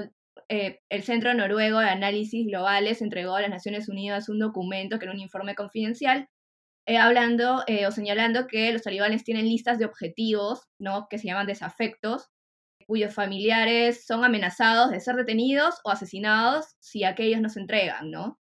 eh, 0.48 0.80
el 0.88 1.02
Centro 1.02 1.34
Noruego 1.34 1.78
de 1.78 1.90
Análisis 1.90 2.46
Globales 2.46 3.02
entregó 3.02 3.36
a 3.36 3.42
las 3.42 3.50
Naciones 3.50 3.90
Unidas 3.90 4.30
un 4.30 4.38
documento 4.38 4.98
que 4.98 5.04
era 5.04 5.12
un 5.12 5.20
informe 5.20 5.54
confidencial, 5.54 6.26
eh, 6.86 6.96
hablando 6.96 7.66
o 7.86 7.90
señalando 7.90 8.46
que 8.46 8.72
los 8.72 8.80
talibanes 8.80 9.24
tienen 9.24 9.44
listas 9.44 9.78
de 9.78 9.84
objetivos, 9.84 10.62
¿no? 10.80 11.06
Que 11.10 11.18
se 11.18 11.26
llaman 11.26 11.46
desafectos, 11.46 12.30
cuyos 12.90 13.14
familiares 13.14 14.04
son 14.04 14.24
amenazados 14.24 14.90
de 14.90 14.98
ser 14.98 15.14
detenidos 15.14 15.76
o 15.84 15.90
asesinados 15.90 16.74
si 16.80 17.04
aquellos 17.04 17.40
no 17.40 17.48
se 17.48 17.60
entregan, 17.60 18.10
¿no? 18.10 18.40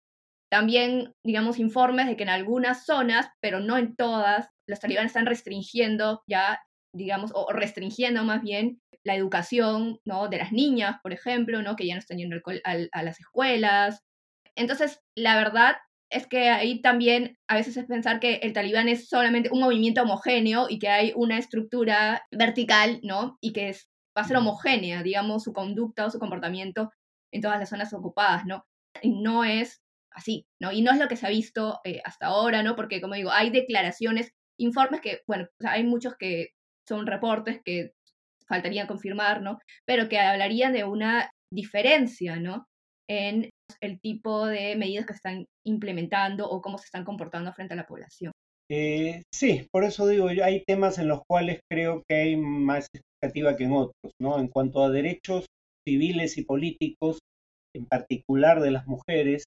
También, 0.52 1.14
digamos, 1.24 1.60
informes 1.60 2.08
de 2.08 2.18
que 2.18 2.24
en 2.24 2.30
algunas 2.30 2.84
zonas, 2.88 3.28
pero 3.40 3.60
no 3.60 3.78
en 3.78 3.96
todas, 3.96 4.50
los 4.68 4.80
talibanes 4.80 5.12
están 5.12 5.28
restringiendo 5.28 6.24
ya, 6.28 6.60
digamos, 6.92 7.32
o 7.36 7.54
restringiendo 7.54 8.24
más 8.24 8.42
bien 8.42 8.82
la 9.04 9.14
educación, 9.14 10.00
¿no? 10.06 10.28
De 10.28 10.40
las 10.40 10.52
niñas, 10.52 10.96
por 11.04 11.14
ejemplo, 11.14 11.62
¿no? 11.62 11.76
Que 11.76 11.86
ya 11.86 11.94
no 11.94 12.00
están 12.00 12.18
yendo 12.18 12.38
a 12.64 13.04
las 13.04 13.20
escuelas. 13.20 14.02
Entonces, 14.58 15.02
la 15.16 15.36
verdad 15.36 15.76
es 16.10 16.26
que 16.26 16.50
ahí 16.50 16.82
también 16.82 17.38
a 17.48 17.58
veces 17.58 17.78
es 17.78 17.86
pensar 17.86 18.20
que 18.20 18.38
el 18.38 18.54
talibán 18.54 18.90
es 18.90 19.08
solamente 19.08 19.52
un 19.52 19.60
movimiento 19.60 20.02
homogéneo 20.02 20.66
y 20.68 20.80
que 20.80 20.90
hay 20.90 21.14
una 21.16 21.38
estructura 21.38 22.26
vertical, 22.32 23.00
¿no? 23.04 23.38
Y 23.40 23.54
que 23.54 23.70
va 24.18 24.24
a 24.24 24.28
ser 24.28 24.38
homogénea, 24.38 25.04
digamos, 25.04 25.44
su 25.44 25.54
conducta 25.54 26.06
o 26.06 26.10
su 26.10 26.20
comportamiento 26.20 26.92
en 27.32 27.42
todas 27.42 27.60
las 27.60 27.70
zonas 27.70 27.94
ocupadas, 27.94 28.46
¿no? 28.46 28.66
Y 29.02 29.22
no 29.22 29.44
es 29.44 29.82
así, 30.12 30.46
¿no? 30.60 30.72
Y 30.72 30.82
no 30.82 30.92
es 30.92 31.00
lo 31.00 31.08
que 31.08 31.16
se 31.16 31.26
ha 31.26 31.30
visto 31.30 31.80
eh, 31.84 32.02
hasta 32.04 32.28
ahora, 32.28 32.64
¿no? 32.64 32.76
Porque, 32.76 33.02
como 33.02 33.16
digo, 33.16 33.32
hay 33.32 33.50
declaraciones 33.50 34.32
informes 34.60 35.02
que, 35.02 35.22
bueno, 35.28 35.48
hay 35.60 35.84
muchos 35.84 36.16
que 36.18 36.50
son 36.88 37.08
reportes 37.08 37.62
que 37.64 37.94
faltaría 38.48 38.88
confirmar, 38.88 39.42
¿no? 39.42 39.60
Pero 39.86 40.10
que 40.10 40.20
hablarían 40.20 40.74
de 40.74 40.84
una 40.84 41.32
diferencia, 41.54 42.38
¿no? 42.38 42.68
En 43.10 43.50
el 43.80 44.00
tipo 44.02 44.46
de 44.46 44.76
medidas 44.76 45.06
que 45.06 45.14
están 45.14 45.46
implementando 45.66 46.50
o 46.50 46.62
cómo 46.62 46.78
se 46.78 46.86
están 46.86 47.06
comportando 47.06 47.54
frente 47.54 47.74
a 47.74 47.78
la 47.78 47.88
población. 47.88 48.34
Eh, 48.74 49.24
sí, 49.34 49.68
por 49.70 49.84
eso 49.84 50.08
digo, 50.08 50.30
hay 50.30 50.64
temas 50.66 50.98
en 50.98 51.10
los 51.10 51.24
cuales 51.28 51.60
creo 51.70 52.04
que 52.08 52.16
hay 52.16 52.38
más 52.38 52.88
expectativa 52.94 53.58
que 53.58 53.66
en 53.66 53.74
otros, 53.74 54.14
¿no? 54.18 54.40
En 54.40 54.48
cuanto 54.48 54.82
a 54.82 54.90
derechos 54.90 55.48
civiles 55.86 56.38
y 56.38 56.46
políticos, 56.46 57.20
en 57.76 57.86
particular 57.86 58.62
de 58.62 58.72
las 58.72 58.88
mujeres, 58.88 59.44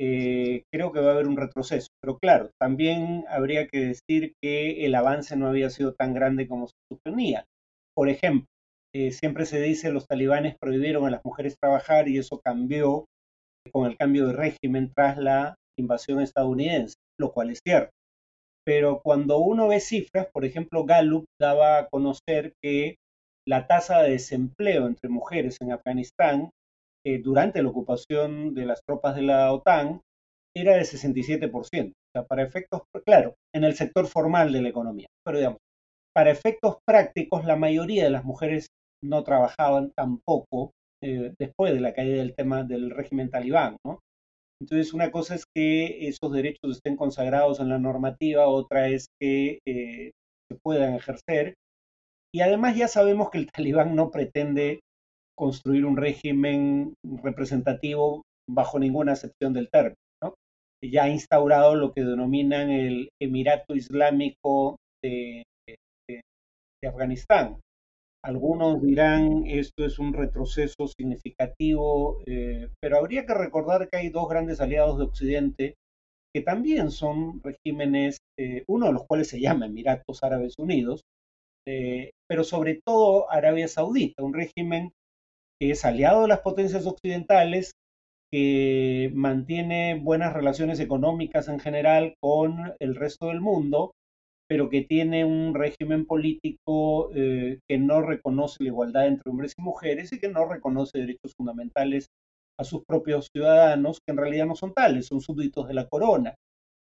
eh, 0.00 0.62
creo 0.72 0.92
que 0.92 1.00
va 1.00 1.10
a 1.10 1.14
haber 1.14 1.28
un 1.28 1.36
retroceso. 1.36 1.88
Pero 2.02 2.18
claro, 2.18 2.50
también 2.58 3.24
habría 3.28 3.68
que 3.68 3.80
decir 3.80 4.32
que 4.42 4.86
el 4.86 4.94
avance 4.94 5.36
no 5.36 5.48
había 5.48 5.68
sido 5.68 5.94
tan 5.94 6.14
grande 6.14 6.48
como 6.48 6.68
se 6.68 6.74
suponía. 6.90 7.44
Por 7.94 8.08
ejemplo, 8.08 8.46
eh, 8.94 9.12
siempre 9.12 9.44
se 9.46 9.60
dice 9.60 9.92
los 9.92 10.06
talibanes 10.06 10.56
prohibieron 10.58 11.06
a 11.06 11.10
las 11.10 11.24
mujeres 11.24 11.56
trabajar 11.60 12.08
y 12.08 12.18
eso 12.18 12.40
cambió 12.42 13.04
con 13.72 13.90
el 13.90 13.98
cambio 13.98 14.28
de 14.28 14.34
régimen 14.34 14.92
tras 14.94 15.18
la 15.18 15.54
invasión 15.78 16.20
estadounidense, 16.22 16.94
lo 17.20 17.32
cual 17.32 17.50
es 17.50 17.60
cierto. 17.66 17.90
Pero 18.66 19.00
cuando 19.02 19.38
uno 19.38 19.68
ve 19.68 19.80
cifras, 19.80 20.28
por 20.32 20.44
ejemplo, 20.44 20.84
Gallup 20.84 21.26
daba 21.40 21.78
a 21.78 21.88
conocer 21.88 22.54
que 22.62 22.96
la 23.46 23.66
tasa 23.66 24.02
de 24.02 24.12
desempleo 24.12 24.86
entre 24.86 25.10
mujeres 25.10 25.58
en 25.60 25.72
Afganistán 25.72 26.50
eh, 27.06 27.18
durante 27.18 27.62
la 27.62 27.68
ocupación 27.68 28.54
de 28.54 28.64
las 28.64 28.80
tropas 28.86 29.14
de 29.16 29.22
la 29.22 29.52
OTAN 29.52 30.00
era 30.56 30.76
de 30.76 30.82
67%. 30.82 31.90
O 31.90 31.92
sea, 32.14 32.24
para 32.26 32.42
efectos, 32.42 32.82
claro, 33.04 33.34
en 33.54 33.64
el 33.64 33.74
sector 33.74 34.06
formal 34.06 34.52
de 34.52 34.62
la 34.62 34.68
economía. 34.70 35.06
Pero 35.24 35.38
digamos, 35.38 35.58
para 36.14 36.30
efectos 36.30 36.78
prácticos, 36.86 37.44
la 37.44 37.56
mayoría 37.56 38.04
de 38.04 38.10
las 38.10 38.24
mujeres 38.24 38.68
no 39.02 39.24
trabajaban 39.24 39.92
tampoco 39.96 40.70
eh, 41.02 41.34
después 41.38 41.74
de 41.74 41.80
la 41.80 41.92
caída 41.92 42.16
del 42.16 42.34
tema 42.34 42.62
del 42.62 42.90
régimen 42.90 43.30
talibán, 43.30 43.76
¿no? 43.84 44.00
Entonces, 44.60 44.94
una 44.94 45.10
cosa 45.10 45.34
es 45.34 45.44
que 45.54 46.08
esos 46.08 46.32
derechos 46.32 46.76
estén 46.76 46.96
consagrados 46.96 47.60
en 47.60 47.68
la 47.68 47.78
normativa, 47.78 48.48
otra 48.48 48.88
es 48.88 49.08
que 49.20 49.58
eh, 49.66 50.12
se 50.50 50.58
puedan 50.62 50.94
ejercer. 50.94 51.54
Y 52.34 52.40
además 52.40 52.76
ya 52.76 52.88
sabemos 52.88 53.30
que 53.30 53.38
el 53.38 53.46
talibán 53.52 53.94
no 53.94 54.10
pretende 54.10 54.80
construir 55.36 55.84
un 55.84 55.96
régimen 55.96 56.94
representativo 57.22 58.22
bajo 58.48 58.78
ninguna 58.78 59.12
acepción 59.12 59.52
del 59.52 59.68
término. 59.70 59.96
¿no? 60.22 60.34
Ya 60.82 61.04
ha 61.04 61.08
instaurado 61.08 61.74
lo 61.74 61.92
que 61.92 62.02
denominan 62.02 62.70
el 62.70 63.08
Emirato 63.20 63.74
Islámico 63.74 64.76
de, 65.02 65.42
Afganistán. 66.86 67.60
Algunos 68.24 68.80
dirán 68.80 69.44
esto 69.46 69.84
es 69.84 69.98
un 69.98 70.14
retroceso 70.14 70.86
significativo, 70.88 72.22
eh, 72.24 72.70
pero 72.80 72.96
habría 72.96 73.26
que 73.26 73.34
recordar 73.34 73.90
que 73.90 73.98
hay 73.98 74.08
dos 74.08 74.26
grandes 74.30 74.62
aliados 74.62 74.96
de 74.96 75.04
Occidente 75.04 75.74
que 76.34 76.40
también 76.40 76.90
son 76.90 77.42
regímenes, 77.42 78.16
eh, 78.38 78.64
uno 78.66 78.86
de 78.86 78.94
los 78.94 79.04
cuales 79.06 79.28
se 79.28 79.40
llama 79.40 79.66
Emiratos 79.66 80.22
Árabes 80.22 80.54
Unidos, 80.58 81.02
eh, 81.68 82.12
pero 82.26 82.44
sobre 82.44 82.80
todo 82.82 83.30
Arabia 83.30 83.68
Saudita, 83.68 84.22
un 84.22 84.32
régimen 84.32 84.92
que 85.60 85.72
es 85.72 85.84
aliado 85.84 86.22
de 86.22 86.28
las 86.28 86.40
potencias 86.40 86.86
occidentales, 86.86 87.72
que 88.32 89.12
mantiene 89.14 90.00
buenas 90.00 90.32
relaciones 90.32 90.80
económicas 90.80 91.48
en 91.48 91.60
general 91.60 92.14
con 92.22 92.72
el 92.80 92.96
resto 92.96 93.28
del 93.28 93.42
mundo, 93.42 93.92
pero 94.48 94.68
que 94.68 94.82
tiene 94.82 95.24
un 95.24 95.54
régimen 95.54 96.06
político 96.06 97.10
eh, 97.14 97.58
que 97.68 97.78
no 97.78 98.02
reconoce 98.02 98.62
la 98.62 98.68
igualdad 98.68 99.06
entre 99.06 99.30
hombres 99.30 99.54
y 99.58 99.62
mujeres 99.62 100.12
y 100.12 100.18
que 100.18 100.28
no 100.28 100.46
reconoce 100.46 100.98
derechos 100.98 101.32
fundamentales 101.36 102.08
a 102.58 102.64
sus 102.64 102.84
propios 102.84 103.28
ciudadanos, 103.34 103.98
que 104.06 104.12
en 104.12 104.18
realidad 104.18 104.46
no 104.46 104.54
son 104.54 104.74
tales, 104.74 105.06
son 105.06 105.20
súbditos 105.20 105.66
de 105.66 105.74
la 105.74 105.88
corona. 105.88 106.34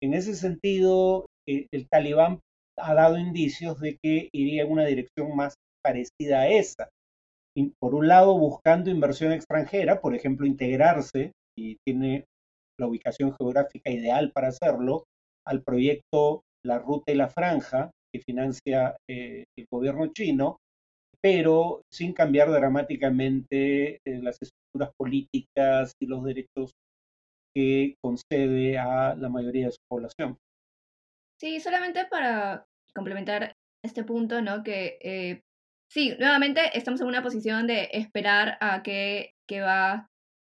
En 0.03 0.15
ese 0.15 0.35
sentido, 0.35 1.27
eh, 1.49 1.67
el 1.73 1.89
talibán 1.89 2.41
ha 2.79 2.95
dado 2.95 3.19
indicios 3.19 3.81
de 3.81 3.97
que 4.03 4.29
iría 4.33 4.65
en 4.65 4.71
una 4.73 4.85
dirección 4.85 5.35
más 5.35 5.55
parecida 5.83 6.43
a 6.43 6.49
esa 6.49 6.89
por 7.79 7.95
un 7.95 8.09
lado 8.09 8.39
buscando 8.39 8.91
inversión 8.91 9.33
extranjera, 9.33 10.01
por 10.01 10.15
ejemplo, 10.15 10.47
integrarse, 10.47 11.33
y 11.59 11.77
tiene 11.87 12.27
la 12.79 12.87
ubicación 12.87 13.35
geográfica 13.35 13.91
ideal 13.91 14.31
para 14.33 14.49
hacerlo, 14.49 15.05
al 15.47 15.63
proyecto 15.63 16.43
La 16.67 16.79
Ruta 16.79 17.13
y 17.13 17.17
la 17.17 17.29
Franja, 17.29 17.91
que 18.13 18.21
financia 18.21 18.97
eh, 19.09 19.45
el 19.57 19.67
gobierno 19.71 20.13
chino, 20.13 20.59
pero 21.21 21.83
sin 21.91 22.13
cambiar 22.13 22.51
dramáticamente 22.51 24.01
eh, 24.05 24.21
las 24.23 24.37
estructuras 24.41 24.91
políticas 24.97 25.93
y 26.01 26.07
los 26.07 26.25
derechos 26.25 26.73
que 27.55 27.95
concede 28.03 28.79
a 28.79 29.15
la 29.17 29.29
mayoría 29.29 29.67
de 29.67 29.73
su 29.73 29.81
población. 29.89 30.37
Sí, 31.41 31.61
solamente 31.61 32.07
para 32.07 32.67
complementar 32.95 33.55
este 33.83 34.05
punto, 34.05 34.43
¿no? 34.43 34.63
Que 34.63 34.99
eh, 35.01 35.43
sí, 35.91 36.15
nuevamente 36.19 36.77
estamos 36.77 37.01
en 37.01 37.07
una 37.07 37.23
posición 37.23 37.67
de 37.67 37.89
esperar 37.93 38.59
a 38.61 38.83
qué, 38.83 39.35
va 39.53 40.09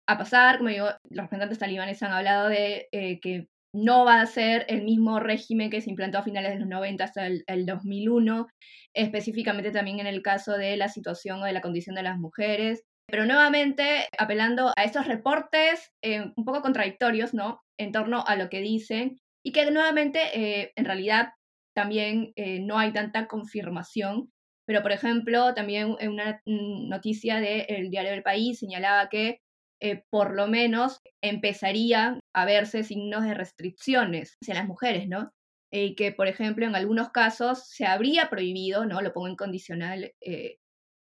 a 0.07 0.19
pasar. 0.19 0.59
Como 0.59 0.71
digo, 0.71 0.87
los 1.11 1.25
representantes 1.25 1.59
talibanes 1.59 2.03
han 2.03 2.13
hablado 2.13 2.49
de 2.49 2.89
eh, 2.93 3.21
que 3.21 3.47
no 3.75 4.05
va 4.05 4.21
a 4.21 4.27
ser 4.27 4.65
el 4.69 4.83
mismo 4.83 5.21
régimen 5.21 5.69
que 5.69 5.81
se 5.81 5.91
implantó 5.91 6.19
a 6.19 6.23
finales 6.23 6.53
de 6.53 6.61
los 6.61 6.69
90 6.69 7.05
hasta 7.05 7.27
el, 7.27 7.67
2001, 7.67 8.47
específicamente 8.95 9.71
también 9.71 10.01
en 10.01 10.07
el 10.07 10.23
caso 10.23 10.53
de 10.53 10.77
la 10.77 10.89
situación 10.89 11.43
o 11.43 11.45
de 11.45 11.53
la 11.53 11.61
condición 11.61 11.97
de 11.97 12.03
las 12.03 12.19
mujeres. 12.19 12.85
Pero 13.07 13.27
nuevamente, 13.27 14.09
apelando 14.17 14.73
a 14.77 14.85
estos 14.85 15.07
reportes 15.07 15.91
eh, 16.03 16.25
un 16.37 16.45
poco 16.45 16.63
contradictorios, 16.63 17.35
¿no? 17.35 17.61
En 17.79 17.93
torno 17.93 18.25
a 18.27 18.37
lo 18.37 18.49
que 18.49 18.61
dicen 18.61 19.19
y 19.45 19.53
que 19.53 19.71
nuevamente, 19.71 20.21
eh, 20.33 20.73
en 20.77 20.85
realidad, 20.85 21.31
también 21.75 22.33
no 22.37 22.79
hay 22.79 22.93
tanta 22.93 23.27
confirmación 23.27 24.31
pero, 24.67 24.83
por 24.83 24.93
ejemplo, 24.93 25.55
también 25.55 25.97
en 26.01 26.11
una 26.11 26.41
noticia 26.47 27.41
del 27.41 27.91
diario 27.91 28.13
del 28.13 28.23
país 28.23 28.59
señalaba 28.59 29.09
que 29.09 29.41
eh, 29.85 30.03
por 30.09 30.35
lo 30.35 30.47
menos 30.47 31.03
empezaría 31.23 32.19
a 32.35 32.45
verse 32.47 32.85
signos 32.85 33.23
de 33.25 33.35
restricciones 33.35 34.39
hacia 34.41 34.55
las 34.55 34.67
mujeres, 34.67 35.09
¿no? 35.09 35.31
Y 35.71 35.95
que, 35.95 36.11
por 36.11 36.27
ejemplo, 36.27 36.65
en 36.65 36.75
algunos 36.75 37.11
casos 37.11 37.69
se 37.69 37.85
habría 37.85 38.31
prohibido, 38.31 38.87
¿no? 38.87 39.03
Lo 39.03 39.13
pongo 39.13 39.29
en 39.29 39.37
condicional, 39.37 40.11
eh, 40.23 40.57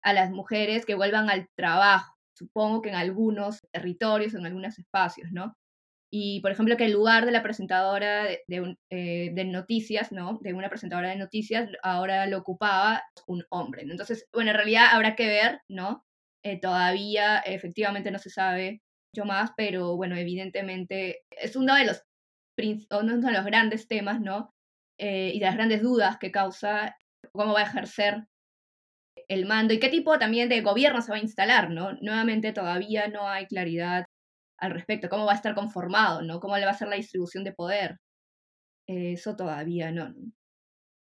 a 0.02 0.14
las 0.14 0.30
mujeres 0.30 0.86
que 0.86 0.94
vuelvan 0.94 1.28
al 1.28 1.48
trabajo. 1.54 2.16
Supongo 2.34 2.80
que 2.80 2.88
en 2.88 2.94
algunos 2.94 3.60
territorios, 3.70 4.32
en 4.32 4.46
algunos 4.46 4.78
espacios, 4.78 5.30
¿no? 5.30 5.54
y 6.12 6.40
por 6.40 6.50
ejemplo 6.50 6.76
que 6.76 6.86
el 6.86 6.92
lugar 6.92 7.24
de 7.24 7.30
la 7.30 7.42
presentadora 7.42 8.28
eh, 8.32 9.30
de, 9.32 9.44
noticias, 9.44 10.10
¿no? 10.10 10.38
De 10.42 10.52
una 10.52 10.68
presentadora 10.68 11.10
de 11.10 11.16
noticias, 11.16 11.70
ahora 11.82 12.26
lo 12.26 12.38
ocupaba 12.38 13.04
un 13.28 13.44
hombre. 13.50 13.82
Entonces, 13.82 14.26
bueno, 14.32 14.50
en 14.50 14.56
realidad 14.56 14.88
habrá 14.90 15.14
que 15.14 15.28
ver, 15.28 15.60
¿no? 15.68 16.04
Eh, 16.42 16.60
todavía 16.60 17.38
efectivamente 17.40 18.10
no 18.10 18.18
se 18.18 18.30
sabe 18.30 18.80
mucho 19.12 19.26
más, 19.26 19.50
pero 19.56 19.96
bueno, 19.96 20.16
evidentemente 20.16 21.22
es 21.30 21.56
uno 21.56 21.74
de 21.74 21.84
los, 21.84 22.02
uno 22.90 23.18
de 23.18 23.32
los 23.32 23.44
grandes 23.44 23.88
temas, 23.88 24.20
¿no? 24.20 24.50
Eh, 24.98 25.32
y 25.34 25.38
de 25.38 25.46
las 25.46 25.54
grandes 25.54 25.82
dudas 25.82 26.18
que 26.18 26.30
causa 26.30 26.96
cómo 27.32 27.52
va 27.52 27.60
a 27.60 27.64
ejercer 27.64 28.24
el 29.28 29.46
mando 29.46 29.74
y 29.74 29.80
qué 29.80 29.88
tipo 29.88 30.18
también 30.18 30.48
de 30.48 30.60
gobierno 30.62 31.02
se 31.02 31.12
va 31.12 31.18
a 31.18 31.22
instalar, 31.22 31.70
¿no? 31.70 31.92
Nuevamente 32.00 32.52
todavía 32.52 33.08
no 33.08 33.28
hay 33.28 33.46
claridad 33.46 34.04
al 34.58 34.72
respecto, 34.72 35.08
cómo 35.08 35.24
va 35.24 35.32
a 35.32 35.36
estar 35.36 35.54
conformado, 35.54 36.22
¿no? 36.22 36.40
Cómo 36.40 36.56
le 36.56 36.64
va 36.64 36.72
a 36.72 36.74
ser 36.74 36.88
la 36.88 36.96
distribución 36.96 37.44
de 37.44 37.52
poder. 37.52 37.96
Eso 38.86 39.36
todavía 39.36 39.90
no. 39.92 40.12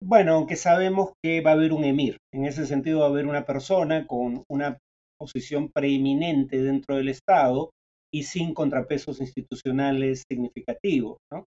Bueno, 0.03 0.35
aunque 0.35 0.57
sabemos 0.57 1.13
que 1.23 1.41
va 1.41 1.51
a 1.51 1.55
haber 1.55 1.73
un 1.73 1.85
emir, 1.85 2.19
en 2.33 2.45
ese 2.45 2.67
sentido 2.67 3.01
va 3.01 3.07
a 3.07 3.09
haber 3.09 3.27
una 3.27 3.45
persona 3.45 4.07
con 4.07 4.45
una 4.49 4.79
posición 5.19 5.71
preeminente 5.73 6.63
dentro 6.63 6.97
del 6.97 7.09
Estado 7.09 7.71
y 8.13 8.25
sin 8.25 8.55
contrapesos 8.55 9.21
institucionales 9.21 10.25
significativos. 10.31 11.19
¿no? 11.33 11.45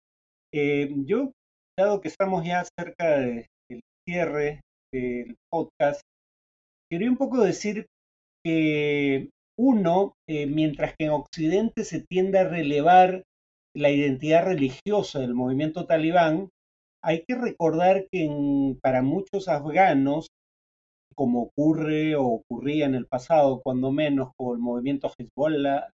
Eh, 0.54 0.94
yo, 1.06 1.32
dado 1.78 2.02
que 2.02 2.08
estamos 2.08 2.46
ya 2.46 2.66
cerca 2.78 3.20
del 3.20 3.46
cierre 4.08 4.62
del 4.94 5.36
podcast, 5.52 6.02
quería 6.90 7.10
un 7.10 7.18
poco 7.18 7.44
decir 7.44 7.86
que 8.46 9.30
uno, 9.60 10.14
eh, 10.30 10.46
mientras 10.46 10.94
que 10.98 11.06
en 11.06 11.12
Occidente 11.12 11.84
se 11.84 12.02
tiende 12.02 12.40
a 12.40 12.48
relevar 12.48 13.24
la 13.76 13.90
identidad 13.90 14.46
religiosa 14.46 15.20
del 15.20 15.34
movimiento 15.34 15.86
talibán, 15.86 16.50
hay 17.04 17.24
que 17.28 17.36
recordar 17.36 18.08
que 18.12 18.28
para 18.82 19.02
muchos 19.02 19.48
afganos, 19.48 20.28
como 21.18 21.42
ocurre 21.44 22.16
o 22.16 22.26
ocurría 22.26 22.86
en 22.86 22.96
el 22.96 23.08
pasado, 23.08 23.62
cuando 23.64 23.92
menos 23.92 24.32
con 24.38 24.56
el 24.56 24.62
movimiento 24.62 25.12
Hezbollah 25.18 25.90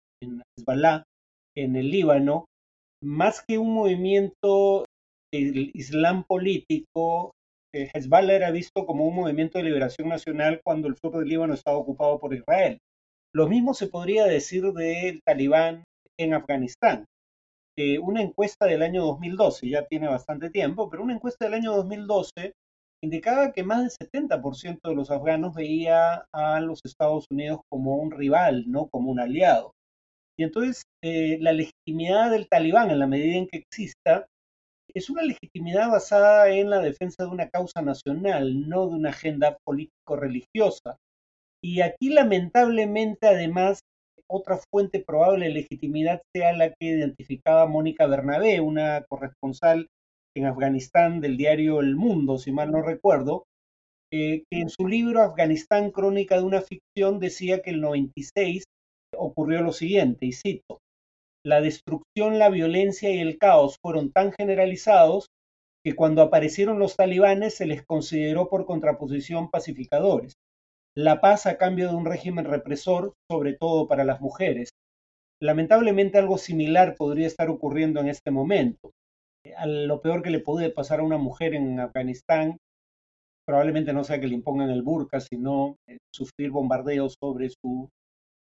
en, 1.57 1.77
el 1.77 1.91
Líbano, 1.91 2.47
más 3.03 3.45
que 3.47 3.59
un 3.59 3.73
movimiento 3.73 4.85
el 5.33 5.71
Islam 5.75 6.25
político, 6.25 7.33
eh, 7.75 7.89
Hezbollah 7.95 8.35
era 8.35 8.51
visto 8.51 8.85
como 8.85 9.07
un 9.07 9.15
movimiento 9.15 9.59
de 9.59 9.65
liberación 9.65 10.09
nacional 10.09 10.61
cuando 10.65 10.89
el 10.89 10.97
sur 10.97 11.17
del 11.17 11.29
Líbano 11.29 11.55
estaba 11.55 11.79
ocupado 11.79 12.19
por 12.19 12.35
Israel. 12.35 12.79
Lo 13.35 13.49
mismo 13.49 13.75
se 13.75 13.87
podría 13.87 14.25
decir 14.25 14.73
del 14.73 15.21
talibán 15.25 15.85
en 16.19 16.35
Afganistán. 16.35 17.07
Eh, 17.79 17.99
una 17.99 18.21
encuesta 18.21 18.67
del 18.67 18.83
año 18.83 19.03
2012, 19.05 19.69
ya 19.71 19.87
tiene 19.87 20.09
bastante 20.09 20.51
tiempo, 20.51 20.91
pero 20.91 21.03
una 21.03 21.15
encuesta 21.15 21.47
del 21.47 21.55
año 21.55 21.73
2012 21.73 22.53
indicaba 23.03 23.53
que 23.53 23.65
más 23.65 23.81
del 23.81 24.09
70% 24.09 24.89
de 24.89 24.95
los 24.95 25.11
afganos 25.11 25.55
veía 25.55 26.27
a 26.33 26.61
los 26.61 26.81
Estados 26.85 27.27
Unidos 27.31 27.61
como 27.69 27.97
un 27.97 28.11
rival, 28.11 28.65
no 28.69 28.89
como 28.89 29.11
un 29.11 29.21
aliado. 29.21 29.73
Y 30.39 30.45
entonces 30.45 30.85
eh, 31.03 31.39
la 31.41 31.53
legitimidad 31.53 32.31
del 32.31 32.49
talibán, 32.49 32.91
en 32.91 33.01
la 33.01 33.07
medida 33.07 33.37
en 33.37 33.49
que 33.49 33.59
exista, 33.59 34.27
es 34.95 35.11
una 35.11 35.23
legitimidad 35.23 35.91
basada 35.91 36.49
en 36.51 36.71
la 36.71 36.81
defensa 36.81 37.25
de 37.25 37.31
una 37.31 37.49
causa 37.49 37.83
nacional, 37.83 38.69
no 38.69 38.89
de 38.89 38.95
una 38.95 39.11
agenda 39.11 39.57
político-religiosa. 39.65 40.97
Y 41.63 41.81
aquí 41.81 42.11
lamentablemente 42.11 43.27
además 43.27 43.81
otra 44.29 44.59
fuente 44.71 45.01
probable 45.01 45.47
de 45.47 45.55
legitimidad 45.55 46.23
sea 46.35 46.53
la 46.53 46.71
que 46.71 46.87
identificaba 46.87 47.67
Mónica 47.67 48.07
Bernabé, 48.07 48.61
una 48.61 49.05
corresponsal 49.09 49.89
en 50.35 50.47
Afganistán 50.47 51.21
del 51.21 51.37
diario 51.37 51.81
El 51.81 51.97
Mundo, 51.97 52.39
si 52.39 52.53
mal 52.53 52.71
no 52.71 52.83
recuerdo, 52.83 53.45
eh, 54.13 54.45
que 54.51 54.61
en 54.61 54.69
su 54.69 54.87
libro 54.87 55.23
Afganistán, 55.23 55.91
Crónica 55.91 56.37
de 56.37 56.45
una 56.45 56.63
ficción, 56.63 57.19
decía 57.19 57.63
que 57.63 57.71
el 57.71 57.81
96 57.81 58.65
ocurrió 59.17 59.63
lo 59.63 59.73
siguiente, 59.73 60.27
y 60.27 60.33
cito, 60.33 60.79
la 61.45 61.61
destrucción, 61.61 62.39
la 62.39 62.51
violencia 62.51 63.11
y 63.11 63.19
el 63.19 63.37
caos 63.37 63.77
fueron 63.83 64.13
tan 64.13 64.33
generalizados 64.33 65.27
que 65.85 65.95
cuando 65.95 66.23
aparecieron 66.23 66.79
los 66.79 66.97
talibanes 66.97 67.55
se 67.55 67.67
les 67.67 67.85
consideró 67.85 68.49
por 68.49 68.65
contraposición 68.65 69.51
pacificadores. 69.51 70.35
La 70.97 71.21
paz 71.21 71.47
a 71.47 71.59
cambio 71.59 71.89
de 71.89 71.97
un 71.97 72.05
régimen 72.05 72.45
represor, 72.45 73.15
sobre 73.31 73.55
todo 73.55 73.89
para 73.89 74.05
las 74.05 74.21
mujeres. 74.21 74.71
Lamentablemente 75.41 76.19
algo 76.19 76.39
similar 76.39 76.95
podría 76.97 77.27
estar 77.27 77.49
ocurriendo 77.49 77.99
en 78.01 78.09
este 78.09 78.31
momento. 78.31 78.93
Lo 79.67 80.01
peor 80.01 80.23
que 80.23 80.31
le 80.31 80.41
puede 80.41 80.71
pasar 80.71 81.01
a 81.01 81.05
una 81.05 81.19
mujer 81.19 81.55
en 81.55 81.81
Afganistán 81.81 82.59
probablemente 83.47 83.93
no 83.93 84.05
sea 84.05 84.21
que 84.21 84.29
le 84.29 84.35
impongan 84.35 84.71
el 84.71 84.83
burka, 84.83 85.21
sino 85.21 85.77
eh, 85.89 85.99
sufrir 86.15 86.51
bombardeos 86.51 87.17
sobre 87.21 87.51
su 87.51 87.89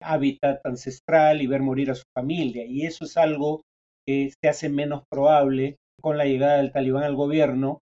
hábitat 0.01 0.65
ancestral 0.65 1.41
y 1.41 1.47
ver 1.47 1.61
morir 1.61 1.91
a 1.91 1.95
su 1.95 2.03
familia. 2.17 2.65
Y 2.65 2.85
eso 2.85 3.05
es 3.05 3.17
algo 3.17 3.61
que 4.07 4.31
se 4.41 4.49
hace 4.49 4.69
menos 4.69 5.03
probable 5.11 5.77
con 6.01 6.17
la 6.17 6.25
llegada 6.25 6.57
del 6.57 6.71
talibán 6.71 7.03
al 7.03 7.15
gobierno, 7.15 7.79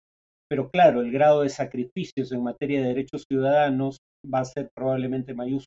pero 0.48 0.70
claro, 0.70 1.00
el 1.00 1.12
grado 1.12 1.42
de 1.42 1.48
sacrificios 1.48 2.32
en 2.32 2.42
materia 2.42 2.80
de 2.80 2.88
derechos 2.88 3.24
ciudadanos 3.30 3.98
va 4.32 4.40
a 4.40 4.44
ser 4.44 4.70
probablemente 4.74 5.34
mayúsculo. 5.34 5.66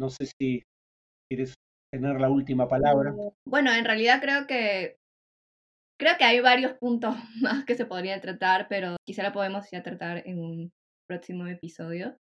No 0.00 0.10
sé 0.10 0.26
si 0.40 0.62
quieres 1.30 1.54
tener 1.92 2.20
la 2.20 2.30
última 2.30 2.68
palabra. 2.68 3.14
Bueno, 3.46 3.72
en 3.74 3.84
realidad 3.84 4.20
creo 4.20 4.46
que 4.46 4.96
creo 5.98 6.16
que 6.16 6.24
hay 6.24 6.40
varios 6.40 6.72
puntos 6.74 7.14
más 7.42 7.64
que 7.64 7.74
se 7.74 7.86
podrían 7.86 8.20
tratar, 8.20 8.66
pero 8.68 8.96
quizá 9.04 9.22
la 9.22 9.32
podemos 9.32 9.70
ya 9.70 9.82
tratar 9.82 10.22
en 10.26 10.38
un 10.38 10.70
próximo 11.06 11.46
episodio. 11.46 12.16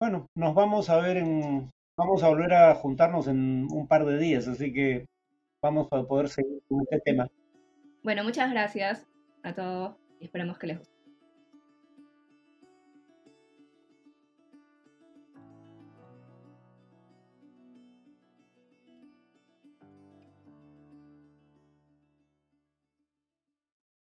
Bueno, 0.00 0.26
nos 0.34 0.54
vamos 0.54 0.88
a 0.88 0.98
ver 0.98 1.18
en 1.18 1.70
Vamos 2.00 2.22
a 2.22 2.28
volver 2.28 2.54
a 2.54 2.74
juntarnos 2.74 3.28
en 3.28 3.68
un 3.70 3.86
par 3.86 4.06
de 4.06 4.16
días, 4.16 4.48
así 4.48 4.72
que 4.72 5.04
vamos 5.60 5.86
a 5.90 6.02
poder 6.02 6.30
seguir 6.30 6.62
con 6.66 6.80
este 6.80 6.98
tema. 7.00 7.28
Bueno, 8.02 8.24
muchas 8.24 8.50
gracias 8.50 9.06
a 9.42 9.54
todos 9.54 9.96
y 10.18 10.24
esperemos 10.24 10.58
que 10.58 10.68
les 10.68 10.78
guste. 10.78 10.99